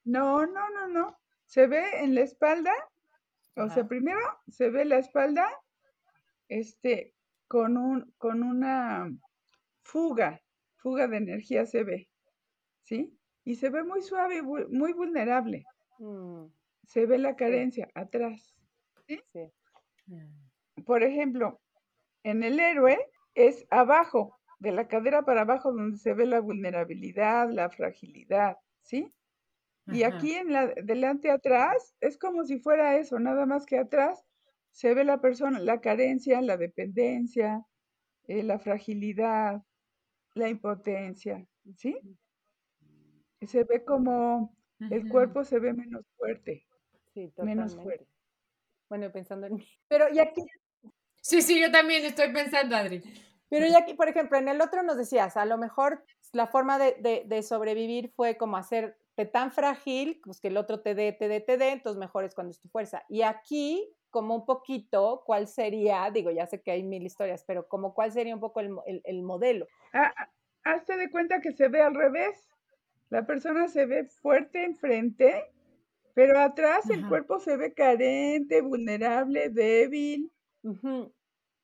[0.05, 1.19] No, no, no, no.
[1.45, 2.73] Se ve en la espalda,
[3.59, 5.49] o sea, primero se ve la espalda,
[6.49, 7.15] este,
[7.47, 9.11] con, un, con una
[9.83, 10.41] fuga,
[10.77, 12.09] fuga de energía se ve,
[12.83, 13.19] ¿sí?
[13.45, 15.65] Y se ve muy suave, muy vulnerable.
[15.99, 16.47] Mm.
[16.85, 18.55] Se ve la carencia atrás,
[19.07, 19.21] ¿sí?
[20.07, 20.83] Mm.
[20.85, 21.61] Por ejemplo,
[22.23, 22.99] en el héroe
[23.35, 29.13] es abajo, de la cadera para abajo, donde se ve la vulnerabilidad, la fragilidad, ¿sí?
[29.93, 34.25] Y aquí en la delante atrás es como si fuera eso, nada más que atrás
[34.71, 37.65] se ve la persona, la carencia, la dependencia,
[38.27, 39.63] eh, la fragilidad,
[40.35, 41.47] la impotencia,
[41.77, 41.99] ¿sí?
[43.41, 44.55] Se ve como
[44.91, 46.67] el cuerpo se ve menos fuerte.
[47.15, 48.07] Sí, Menos fuerte.
[48.89, 49.59] Bueno, pensando en.
[49.89, 50.43] Pero y aquí.
[51.21, 53.03] Sí, sí, yo también estoy pensando, Adri.
[53.51, 56.79] Pero ya aquí, por ejemplo, en el otro nos decías, a lo mejor la forma
[56.79, 58.57] de, de, sobrevivir fue como
[59.27, 62.35] tan frágil, pues que el otro te dé, te dé, te dé, entonces mejor es
[62.35, 63.03] cuando es tu fuerza.
[63.09, 67.69] Y aquí como un poquito cuál sería, digo, ya sé que hay mil historias, pero
[67.69, 69.67] como cuál sería un poco el, modelo.
[69.93, 70.31] Ah, ah,
[70.65, 72.49] hazte de cuenta que se ve al revés.
[73.11, 75.51] La persona se ve fuerte enfrente,
[76.15, 80.31] pero atrás el cuerpo se ve carente, vulnerable, débil.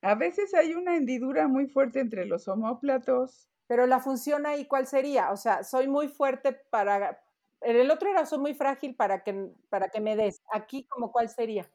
[0.03, 3.49] A veces hay una hendidura muy fuerte entre los homóplatos.
[3.67, 5.31] Pero la función ahí, ¿cuál sería?
[5.31, 7.21] O sea, soy muy fuerte para...
[7.65, 10.41] En el otro era soy muy frágil para que, para que me des.
[10.53, 11.69] Aquí, como cuál sería?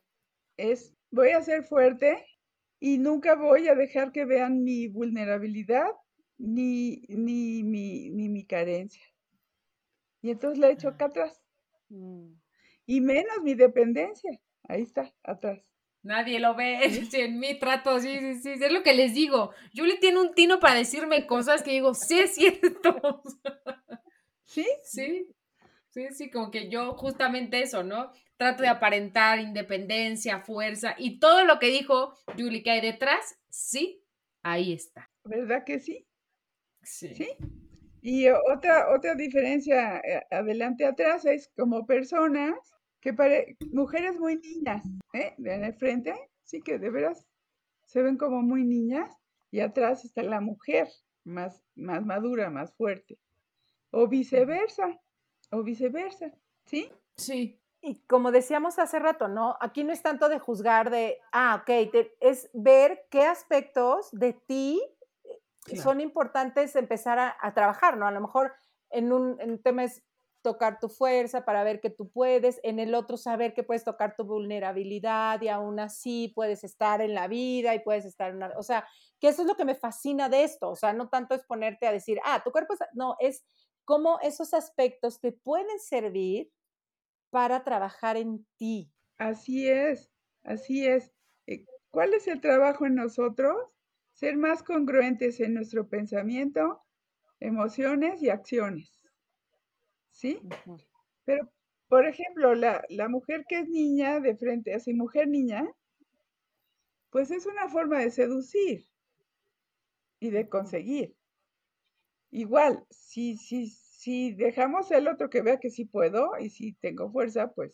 [0.59, 2.25] es voy a ser fuerte
[2.79, 5.89] y nunca voy a dejar que vean mi vulnerabilidad
[6.37, 9.03] ni, ni, mi, ni mi carencia.
[10.21, 11.41] Y entonces le echo acá atrás.
[11.89, 12.33] Mm.
[12.85, 14.39] Y menos mi dependencia.
[14.67, 15.59] Ahí está, atrás.
[16.01, 16.79] Nadie lo ve,
[17.13, 19.51] en mi trato, sí, sí, sí, es lo que les digo.
[19.75, 23.23] Julie tiene un tino para decirme cosas que digo, sí es cierto.
[24.45, 24.65] ¿Sí?
[24.83, 25.27] Sí,
[25.89, 28.11] sí, sí, como que yo justamente eso, ¿no?
[28.39, 34.01] trato de aparentar independencia, fuerza y todo lo que dijo Julie que hay detrás, sí,
[34.43, 35.11] ahí está.
[35.25, 36.07] ¿Verdad que sí?
[36.81, 37.13] Sí.
[37.13, 37.27] ¿Sí?
[38.01, 42.55] Y otra, otra diferencia eh, adelante atrás es como personas
[43.01, 45.35] que pare, mujeres muy niñas, ¿eh?
[45.37, 47.25] En el frente, sí que de veras
[47.83, 49.13] se ven como muy niñas
[49.51, 50.87] y atrás está la mujer
[51.25, 53.19] más, más madura, más fuerte.
[53.91, 54.97] O viceversa,
[55.51, 56.31] o viceversa,
[56.65, 56.91] ¿sí?
[57.15, 57.59] Sí.
[57.81, 59.57] Y como decíamos hace rato, ¿no?
[59.61, 64.81] Aquí no es tanto de juzgar de, ah, ok, es ver qué aspectos de ti
[65.67, 68.05] eh, son importantes empezar a, trabajar, ¿no?
[68.05, 68.53] A lo mejor
[68.89, 70.03] en un, en tema es
[70.41, 74.15] tocar tu fuerza para ver que tú puedes, en el otro saber que puedes tocar
[74.15, 78.51] tu vulnerabilidad y aún así puedes estar en la vida y puedes estar en una,
[78.57, 78.87] o sea,
[79.19, 81.87] que eso es lo que me fascina de esto, o sea, no tanto es ponerte
[81.87, 83.43] a decir, ah, tu cuerpo es, no, es
[83.85, 86.51] cómo esos aspectos te pueden servir
[87.29, 88.91] para trabajar en ti.
[89.17, 90.11] Así es,
[90.43, 91.13] así es.
[91.47, 93.55] Eh, ¿Cuál es el trabajo en nosotros?
[94.13, 96.83] Ser más congruentes en nuestro pensamiento,
[97.39, 99.03] emociones y acciones.
[100.11, 100.39] ¿Sí?
[101.25, 101.51] Pero,
[101.87, 105.65] por ejemplo, la, la mujer que es niña de frente, así mujer niña,
[107.09, 108.85] pues es una forma de seducir
[110.19, 111.18] y de conseguir.
[112.31, 117.11] Igual, si, si, si dejamos el otro que vea que sí puedo y si tengo
[117.11, 117.73] fuerza, pues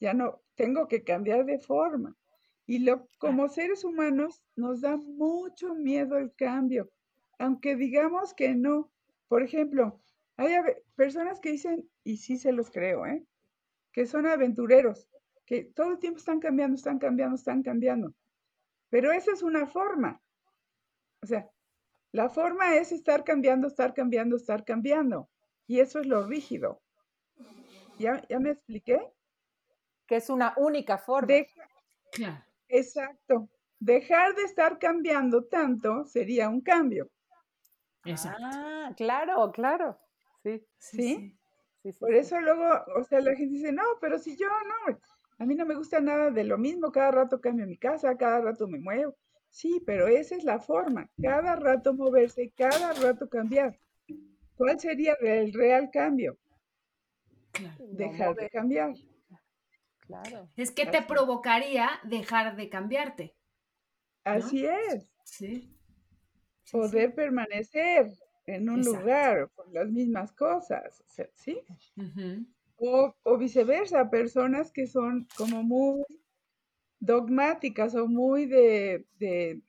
[0.00, 2.16] ya no tengo que cambiar de forma.
[2.66, 6.90] Y lo, como seres humanos nos da mucho miedo el cambio,
[7.38, 8.90] aunque digamos que no.
[9.28, 10.00] Por ejemplo,
[10.36, 10.54] hay
[10.96, 13.24] personas que dicen, y sí se los creo, ¿eh?
[13.92, 15.08] que son aventureros,
[15.46, 18.12] que todo el tiempo están cambiando, están cambiando, están cambiando.
[18.90, 20.20] Pero esa es una forma.
[21.22, 21.48] O sea,
[22.14, 25.28] la forma es estar cambiando, estar cambiando, estar cambiando.
[25.66, 26.80] Y eso es lo rígido.
[27.98, 29.12] ¿Ya, ya me expliqué?
[30.06, 31.34] Que es una única forma.
[32.12, 32.44] claro.
[32.68, 33.48] Exacto.
[33.80, 37.10] Dejar de estar cambiando tanto sería un cambio.
[38.04, 38.44] Exacto.
[38.44, 39.98] Ah, claro, claro.
[40.44, 40.64] Sí.
[40.78, 41.36] ¿Sí?
[41.82, 42.64] sí, Por eso luego,
[42.96, 45.00] o sea, la gente dice, no, pero si yo no,
[45.40, 48.40] a mí no me gusta nada de lo mismo, cada rato cambio mi casa, cada
[48.40, 49.16] rato me muevo.
[49.54, 53.78] Sí, pero esa es la forma, cada rato moverse, cada rato cambiar.
[54.56, 56.36] ¿Cuál sería el real cambio?
[57.78, 58.94] Dejar de cambiar.
[60.00, 60.48] Claro.
[60.56, 63.36] Es que te provocaría dejar de cambiarte.
[64.24, 65.08] Así es.
[65.22, 65.72] Sí.
[66.72, 68.12] Poder permanecer
[68.46, 71.04] en un lugar con las mismas cosas,
[71.36, 71.60] ¿sí?
[72.76, 76.04] o, viceversa, personas que son como muy
[77.04, 79.62] dogmáticas o muy de,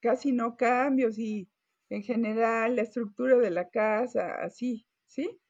[0.00, 1.48] casi no cambios y
[1.88, 5.40] en general la estructura de la casa, así, ¿sí?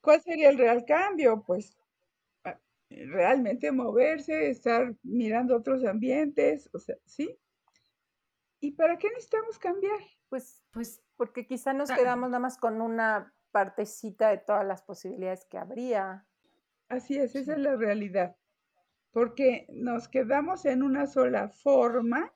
[0.00, 1.42] ¿Cuál sería el real cambio?
[1.46, 1.76] Pues
[2.88, 7.38] realmente moverse, estar mirando otros ambientes, o sea, ¿sí?
[8.60, 9.98] ¿Y para qué necesitamos cambiar?
[10.28, 15.44] Pues, pues porque quizá nos quedamos nada más con una partecita de todas las posibilidades
[15.44, 16.26] que habría.
[16.88, 18.36] Así es, esa es la realidad.
[19.16, 22.34] Porque nos quedamos en una sola forma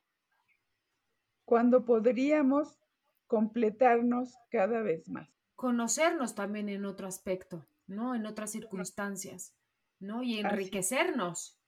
[1.44, 2.78] cuando podríamos
[3.26, 5.28] completarnos cada vez más.
[5.56, 8.14] Conocernos también en otro aspecto, ¿no?
[8.14, 9.54] En otras circunstancias.
[9.98, 10.22] ¿no?
[10.22, 11.58] Y enriquecernos.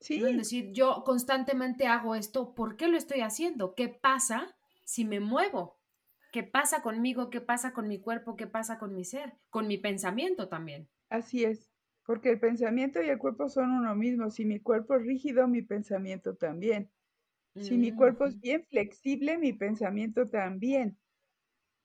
[0.00, 0.16] Sí.
[0.24, 3.76] Es decir, yo constantemente hago esto, ¿por qué lo estoy haciendo?
[3.76, 5.78] ¿Qué pasa si me muevo?
[6.32, 7.30] ¿Qué pasa conmigo?
[7.30, 8.34] ¿Qué pasa con mi cuerpo?
[8.34, 9.38] ¿Qué pasa con mi ser?
[9.48, 10.88] Con mi pensamiento también.
[11.08, 11.67] Así es,
[12.08, 14.30] porque el pensamiento y el cuerpo son uno mismo.
[14.30, 16.90] Si mi cuerpo es rígido, mi pensamiento también.
[17.54, 20.96] Si mi cuerpo es bien flexible, mi pensamiento también.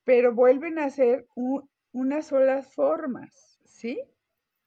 [0.02, 1.26] Pero vuelven a ser
[1.92, 4.00] unas solas formas, ¿sí?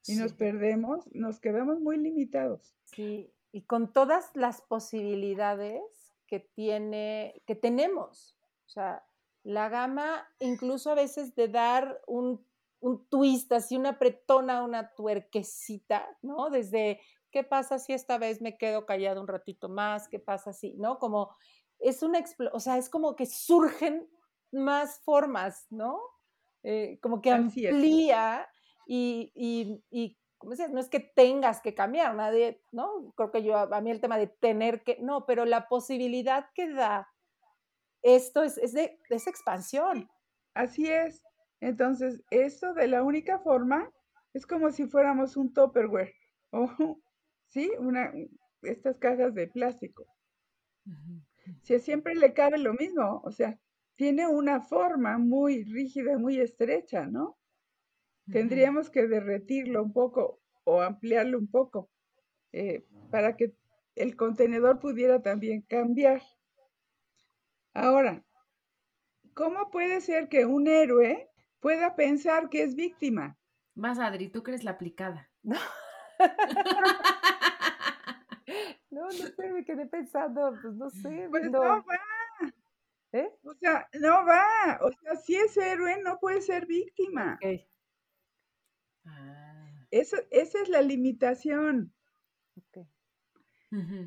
[0.05, 2.75] y nos perdemos, nos quedamos muy limitados.
[2.85, 5.81] Sí, y con todas las posibilidades
[6.27, 8.37] que tiene, que tenemos.
[8.67, 9.03] O sea,
[9.41, 12.45] la gama incluso a veces de dar un,
[12.79, 16.49] un twist, así una apretona, una tuerquecita, ¿no?
[16.49, 17.01] Desde,
[17.31, 20.07] ¿qué pasa si esta vez me quedo callado un ratito más?
[20.07, 20.99] ¿Qué pasa si, no?
[20.99, 21.35] Como,
[21.79, 22.23] es una,
[22.53, 24.09] o sea, es como que surgen
[24.51, 25.99] más formas, ¿no?
[26.63, 28.47] Eh, como que amplía
[28.85, 33.13] y, y, y como decías, no es que tengas que cambiar, nadie, ¿no?
[33.15, 36.71] Creo que yo, a mí el tema de tener que, no, pero la posibilidad que
[36.71, 37.11] da
[38.03, 40.09] esto es, es de esa expansión.
[40.53, 41.23] Así es.
[41.59, 43.91] Entonces, esto de la única forma
[44.33, 46.13] es como si fuéramos un Tupperware
[46.51, 46.99] o,
[47.47, 47.71] ¿sí?
[47.79, 48.13] Una,
[48.61, 50.05] estas cajas de plástico.
[51.61, 53.59] Si siempre le cabe lo mismo, o sea,
[53.95, 57.37] tiene una forma muy rígida, muy estrecha, ¿no?
[58.31, 61.89] Tendríamos que derretirlo un poco o ampliarlo un poco
[62.51, 63.53] eh, para que
[63.95, 66.21] el contenedor pudiera también cambiar.
[67.73, 68.23] Ahora,
[69.33, 71.29] ¿cómo puede ser que un héroe
[71.59, 73.37] pueda pensar que es víctima?
[73.75, 75.29] Más, Adri, tú crees la aplicada.
[78.89, 79.05] No.
[79.05, 81.27] no, sé, me quedé pensando, pues no sé.
[81.29, 81.85] Pues no, va.
[83.11, 83.29] ¿Eh?
[83.43, 84.79] O sea, no va.
[84.81, 87.37] O sea, si es héroe, no puede ser víctima.
[89.91, 91.93] Eso, esa es la limitación.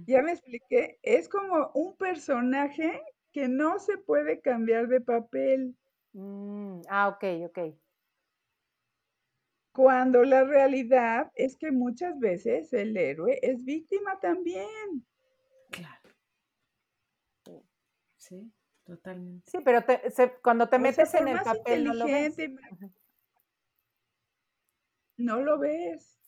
[0.06, 0.98] Ya me expliqué.
[1.02, 3.00] Es como un personaje
[3.32, 5.76] que no se puede cambiar de papel.
[6.12, 7.58] Mm, ah, ok, ok.
[9.72, 15.06] Cuando la realidad es que muchas veces el héroe es víctima también.
[15.70, 16.10] Claro.
[18.16, 18.52] Sí,
[18.84, 19.50] totalmente.
[19.50, 19.84] Sí, pero
[20.42, 22.36] cuando te metes en el papel no lo ves
[25.20, 26.18] no lo ves,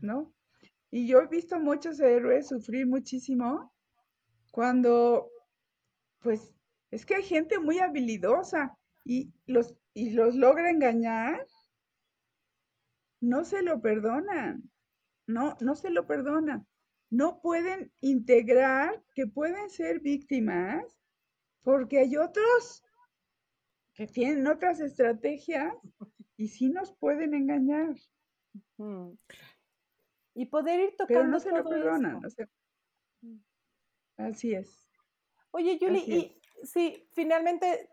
[0.00, 0.34] ¿no?
[0.90, 3.72] Y yo he visto muchos héroes sufrir muchísimo
[4.50, 5.30] cuando,
[6.20, 6.54] pues,
[6.90, 8.76] es que hay gente muy habilidosa
[9.06, 11.46] y los, y los logra engañar
[13.20, 14.68] no se lo perdonan,
[15.26, 16.66] no, no se lo perdonan.
[17.08, 20.84] No pueden integrar que pueden ser víctimas
[21.62, 22.82] porque hay otros
[23.94, 25.72] que tienen otras estrategias
[26.36, 27.94] y sí nos pueden engañar.
[30.34, 31.06] Y poder ir tocando.
[31.06, 32.20] Pero no se lo perdonan.
[33.22, 33.38] Mm.
[34.16, 34.90] así es.
[35.52, 37.88] Oye, Julie, y sí, finalmente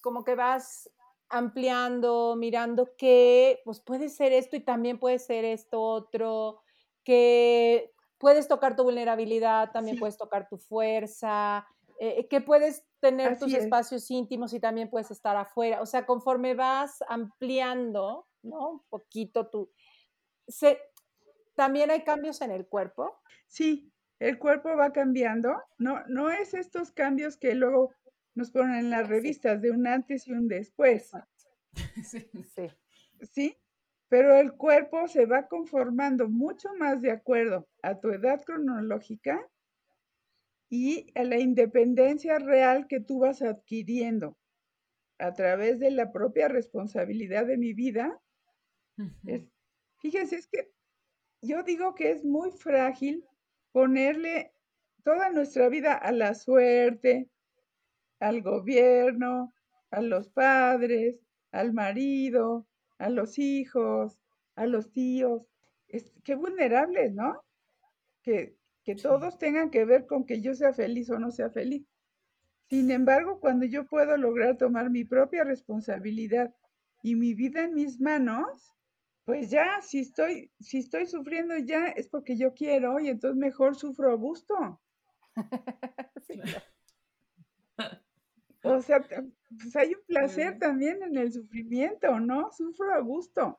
[0.00, 0.90] como que vas
[1.28, 6.60] ampliando, mirando que pues puede ser esto y también puede ser esto otro,
[7.04, 11.66] que puedes tocar tu vulnerabilidad, también puedes tocar tu fuerza,
[11.98, 15.80] eh, que puedes tener tus espacios íntimos y también puedes estar afuera.
[15.80, 18.70] O sea, conforme vas ampliando, ¿no?
[18.70, 19.70] Un poquito tu...
[20.46, 20.78] Se,
[21.54, 23.20] ¿También hay cambios en el cuerpo?
[23.46, 25.62] Sí, el cuerpo va cambiando.
[25.78, 27.92] No, no es estos cambios que luego
[28.40, 31.12] nos ponen en las revistas de un antes y un después.
[32.04, 32.26] Sí.
[32.54, 32.68] sí.
[33.32, 33.56] ¿Sí?
[34.08, 39.46] Pero el cuerpo se va conformando mucho más de acuerdo a tu edad cronológica
[40.68, 44.36] y a la independencia real que tú vas adquiriendo
[45.18, 48.20] a través de la propia responsabilidad de mi vida.
[50.00, 50.72] fíjense, es que
[51.42, 53.24] yo digo que es muy frágil
[53.70, 54.52] ponerle
[55.04, 57.28] toda nuestra vida a la suerte,
[58.20, 59.52] al gobierno,
[59.90, 61.16] a los padres,
[61.50, 62.66] al marido,
[62.98, 64.20] a los hijos,
[64.54, 65.42] a los tíos.
[65.88, 67.42] Es, qué vulnerables, ¿no?
[68.22, 71.86] Que, que todos tengan que ver con que yo sea feliz o no sea feliz.
[72.68, 76.54] Sin embargo, cuando yo puedo lograr tomar mi propia responsabilidad
[77.02, 78.72] y mi vida en mis manos,
[79.24, 83.74] pues ya, si estoy, si estoy sufriendo ya es porque yo quiero y entonces mejor
[83.74, 84.80] sufro a gusto.
[88.62, 92.50] O sea, pues hay un placer también en el sufrimiento, ¿no?
[92.52, 93.58] Sufro a gusto.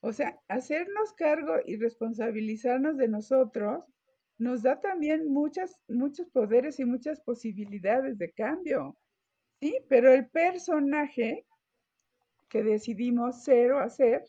[0.00, 3.84] O sea, hacernos cargo y responsabilizarnos de nosotros
[4.38, 8.96] nos da también muchas, muchos poderes y muchas posibilidades de cambio.
[9.60, 11.46] Sí, pero el personaje
[12.48, 14.24] que decidimos ser o hacer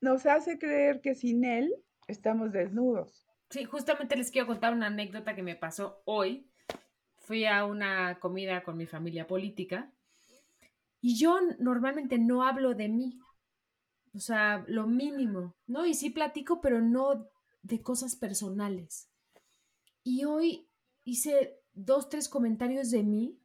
[0.00, 1.74] nos hace creer que sin él
[2.06, 3.26] estamos desnudos.
[3.48, 6.50] Sí, justamente les quiero contar una anécdota que me pasó hoy
[7.24, 9.90] fui a una comida con mi familia política
[11.00, 13.18] y yo normalmente no hablo de mí,
[14.14, 15.84] o sea, lo mínimo, ¿no?
[15.84, 17.28] Y sí platico, pero no
[17.62, 19.10] de cosas personales.
[20.02, 20.68] Y hoy
[21.04, 23.38] hice dos, tres comentarios de mí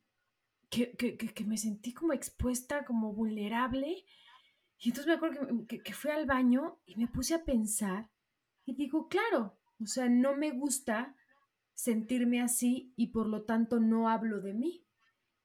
[0.69, 0.95] que,
[1.45, 4.05] me sentí como expuesta, como vulnerable.
[4.77, 8.09] Y entonces me acuerdo que, que fui al baño y me puse a pensar
[8.65, 11.15] y digo, claro, o sea, no me gusta
[11.80, 14.84] sentirme así y por lo tanto no hablo de mí.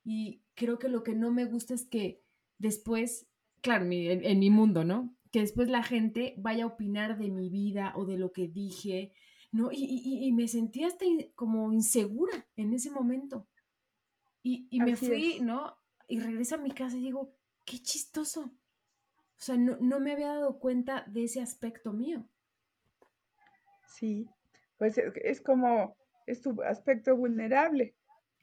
[0.03, 2.25] Y creo que lo que no me gusta es que
[2.59, 3.29] después,
[3.61, 5.15] claro, en, mi mundo, ¿no?
[5.31, 9.13] Que después la gente vaya a opinar de mi vida o de lo que dije,
[9.53, 9.71] ¿no?
[9.71, 11.05] Y, me sentí hasta
[11.37, 13.47] como insegura en ese momento.
[14.43, 15.77] Y, me fui, ¿no?
[16.09, 17.33] Y regreso a mi casa y digo,
[17.65, 18.41] qué chistoso.
[18.43, 22.29] O sea, no, no me había dado cuenta de ese aspecto mío.
[23.87, 24.29] Sí,
[24.79, 25.97] pues es como
[26.27, 27.95] es tu aspecto vulnerable.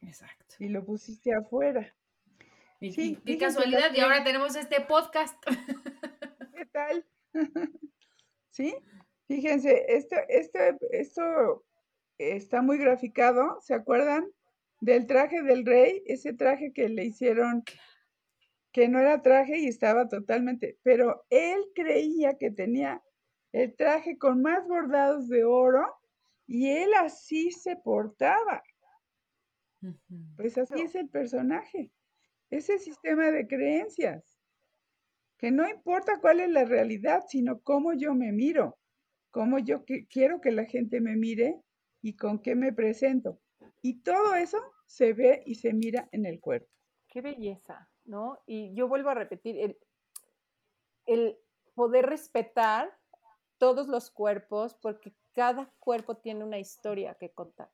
[0.01, 0.55] Exacto.
[0.59, 1.93] Y lo pusiste afuera.
[2.79, 5.35] Y, sí, qué casualidad, y ahora tenemos este podcast.
[6.55, 7.05] ¿Qué tal?
[8.49, 8.75] sí,
[9.27, 10.59] fíjense, esto, esto,
[10.89, 11.63] esto
[12.17, 13.59] está muy graficado.
[13.61, 14.27] ¿Se acuerdan
[14.79, 16.01] del traje del rey?
[16.07, 17.63] Ese traje que le hicieron,
[18.71, 23.03] que no era traje y estaba totalmente, pero él creía que tenía
[23.51, 26.00] el traje con más bordados de oro
[26.53, 28.61] y él así se portaba.
[30.35, 31.93] Pues así es el personaje.
[32.49, 34.37] Ese sistema de creencias.
[35.37, 38.77] Que no importa cuál es la realidad, sino cómo yo me miro,
[39.31, 41.61] cómo yo quiero que la gente me mire
[42.01, 43.39] y con qué me presento.
[43.81, 46.67] Y todo eso se ve y se mira en el cuerpo.
[47.07, 48.39] Qué belleza, ¿no?
[48.45, 49.79] Y yo vuelvo a repetir, el,
[51.05, 51.37] el
[51.75, 52.93] poder respetar
[53.57, 57.69] todos los cuerpos, porque cada cuerpo tiene una historia que contar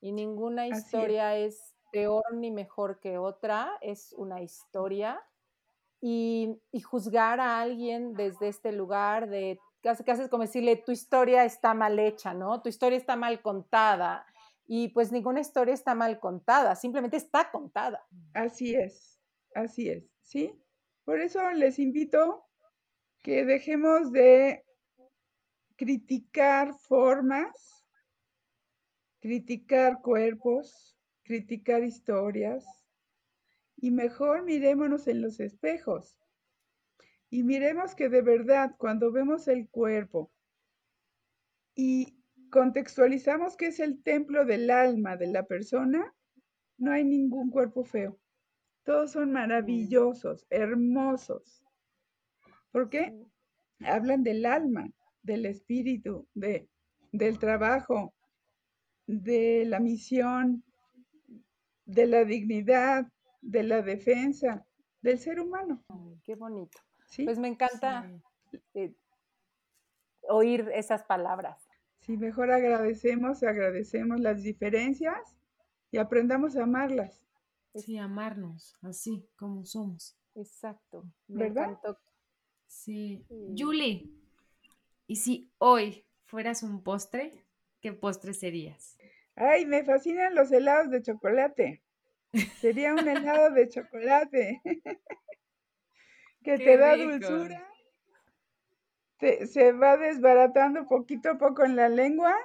[0.00, 1.74] y ninguna historia es.
[1.90, 5.22] peor ni mejor que otra, es una historia.
[6.00, 11.44] Y, juzgar a alguien desde este lugar de casi casi es como decirle tu historia
[11.44, 12.60] está mal hecha, ¿no?
[12.62, 14.26] Tu historia está mal contada.
[14.66, 18.06] Y pues ninguna historia está mal contada, simplemente está contada.
[18.34, 19.18] Así es,
[19.54, 20.52] así es, ¿sí?
[21.04, 22.44] Por eso les invito
[23.22, 24.66] que dejemos de
[25.78, 27.86] criticar formas,
[29.20, 32.66] criticar cuerpos, criticar historias
[33.76, 36.18] y mejor mirémonos en los espejos.
[37.30, 40.32] y miremos que de verdad cuando vemos el cuerpo
[41.74, 42.18] y
[42.50, 46.14] contextualizamos que es el templo del alma de la persona,
[46.78, 48.18] no hay ningún cuerpo feo.
[48.82, 51.62] Todos son maravillosos, hermosos.
[52.72, 53.14] ¿Por qué?
[53.80, 54.90] Hablan del alma,
[55.22, 56.68] del espíritu, de,
[57.12, 58.14] del trabajo,
[59.06, 60.64] de la misión,
[61.84, 63.06] de la dignidad,
[63.40, 64.66] de la defensa
[65.00, 65.84] del ser humano.
[66.24, 66.78] qué bonito.
[67.24, 68.10] Pues me encanta
[68.74, 68.94] eh,
[70.28, 71.66] oír esas palabras.
[72.00, 75.36] Sí, mejor agradecemos, agradecemos las diferencias
[75.90, 77.24] y aprendamos a amarlas.
[77.74, 80.18] Sí, amarnos, así como somos.
[80.34, 81.04] Exacto.
[81.26, 81.78] ¿Verdad?
[82.66, 83.24] Sí.
[83.56, 84.10] Julie,
[85.08, 87.44] ¿y si hoy fueras un postre,
[87.80, 88.96] qué postre serías?
[89.34, 91.82] Ay, me fascinan los helados de chocolate.
[92.60, 94.62] Sería un helado de chocolate
[96.44, 97.68] que te da dulzura
[99.18, 102.36] se va desbaratando poquito a poco en la lengua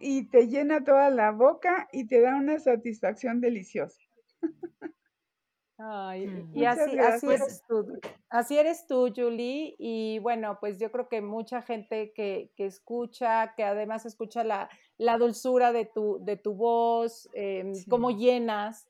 [0.00, 4.00] y te llena toda la boca y te da una satisfacción deliciosa.
[5.78, 6.58] Ay, mm.
[6.58, 7.98] y así, así, eres tú,
[8.30, 13.54] así eres tú, Julie, y bueno, pues yo creo que mucha gente que, que escucha,
[13.56, 18.88] que además escucha la, la, dulzura de tu, de tu voz, eh, cómo llenas,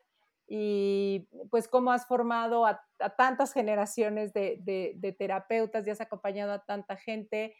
[0.49, 2.83] y pues cómo has formado a,
[3.17, 7.55] tantas generaciones de, terapeutas y has acompañado a tanta gente.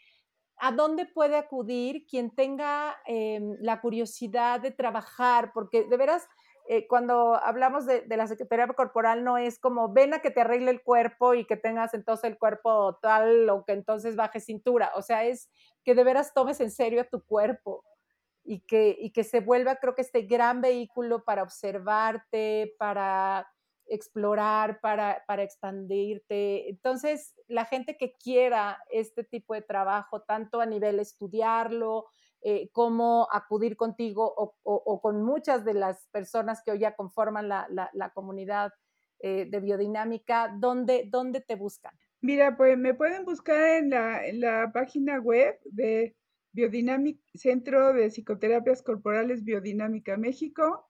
[0.57, 5.53] ¿A dónde puede acudir quien tenga em, la curiosidad de trabajar?
[5.53, 6.27] Porque de veras,
[6.71, 10.71] eh, cuando hablamos de, la Secretaría Corporal, no es como ven a que te arregle
[10.71, 14.93] el cuerpo y que tengas entonces el cuerpo tal o que entonces baje cintura.
[14.95, 15.49] O sea, es
[15.83, 17.87] que de veras tomes en serio a tu cuerpo
[18.45, 23.49] y que, y que se vuelva, creo que este gran vehículo para observarte, para
[23.87, 26.69] explorar, para, para expandirte.
[26.69, 32.09] Entonces, la gente que quiera este tipo de trabajo, tanto a nivel estudiarlo,
[32.43, 37.67] eh, como acudir contigo o, con muchas de las personas que hoy ya conforman la,
[37.69, 38.73] la, comunidad
[39.21, 41.93] eh, de biodinámica, ¿dónde, ¿dónde te buscan?
[42.21, 46.15] Mira, pues me pueden buscar en la, en la página web de
[47.35, 50.89] Centro de Psicoterapias Corporales Biodinámica México,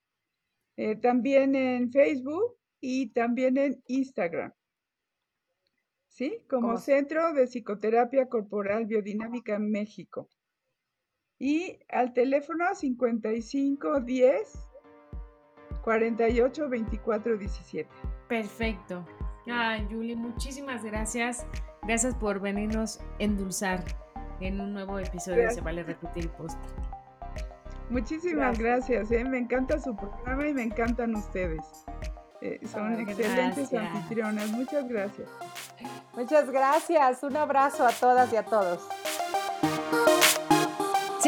[0.77, 4.53] eh, también en Facebook y también en Instagram.
[6.09, 6.45] ¿Sí?
[6.49, 10.29] Como Centro de Psicoterapia Corporal Biodinámica México.
[11.39, 14.69] Y al teléfono 5510
[15.83, 17.89] 48 24 17.
[18.29, 19.05] Perfecto.
[19.51, 21.47] Ay, Julie, muchísimas gracias.
[21.83, 23.83] Gracias por venirnos a endulzar
[24.41, 26.59] en un nuevo episodio Se Vale Repetir Post.
[27.91, 29.25] Muchísimas gracias, ¿eh?
[29.25, 31.63] me encanta su programa y me encantan ustedes.
[32.43, 35.29] Eh, son excelentes anfitrionas, muchas gracias.
[36.15, 38.87] Muchas gracias, un abrazo a todas y a todos.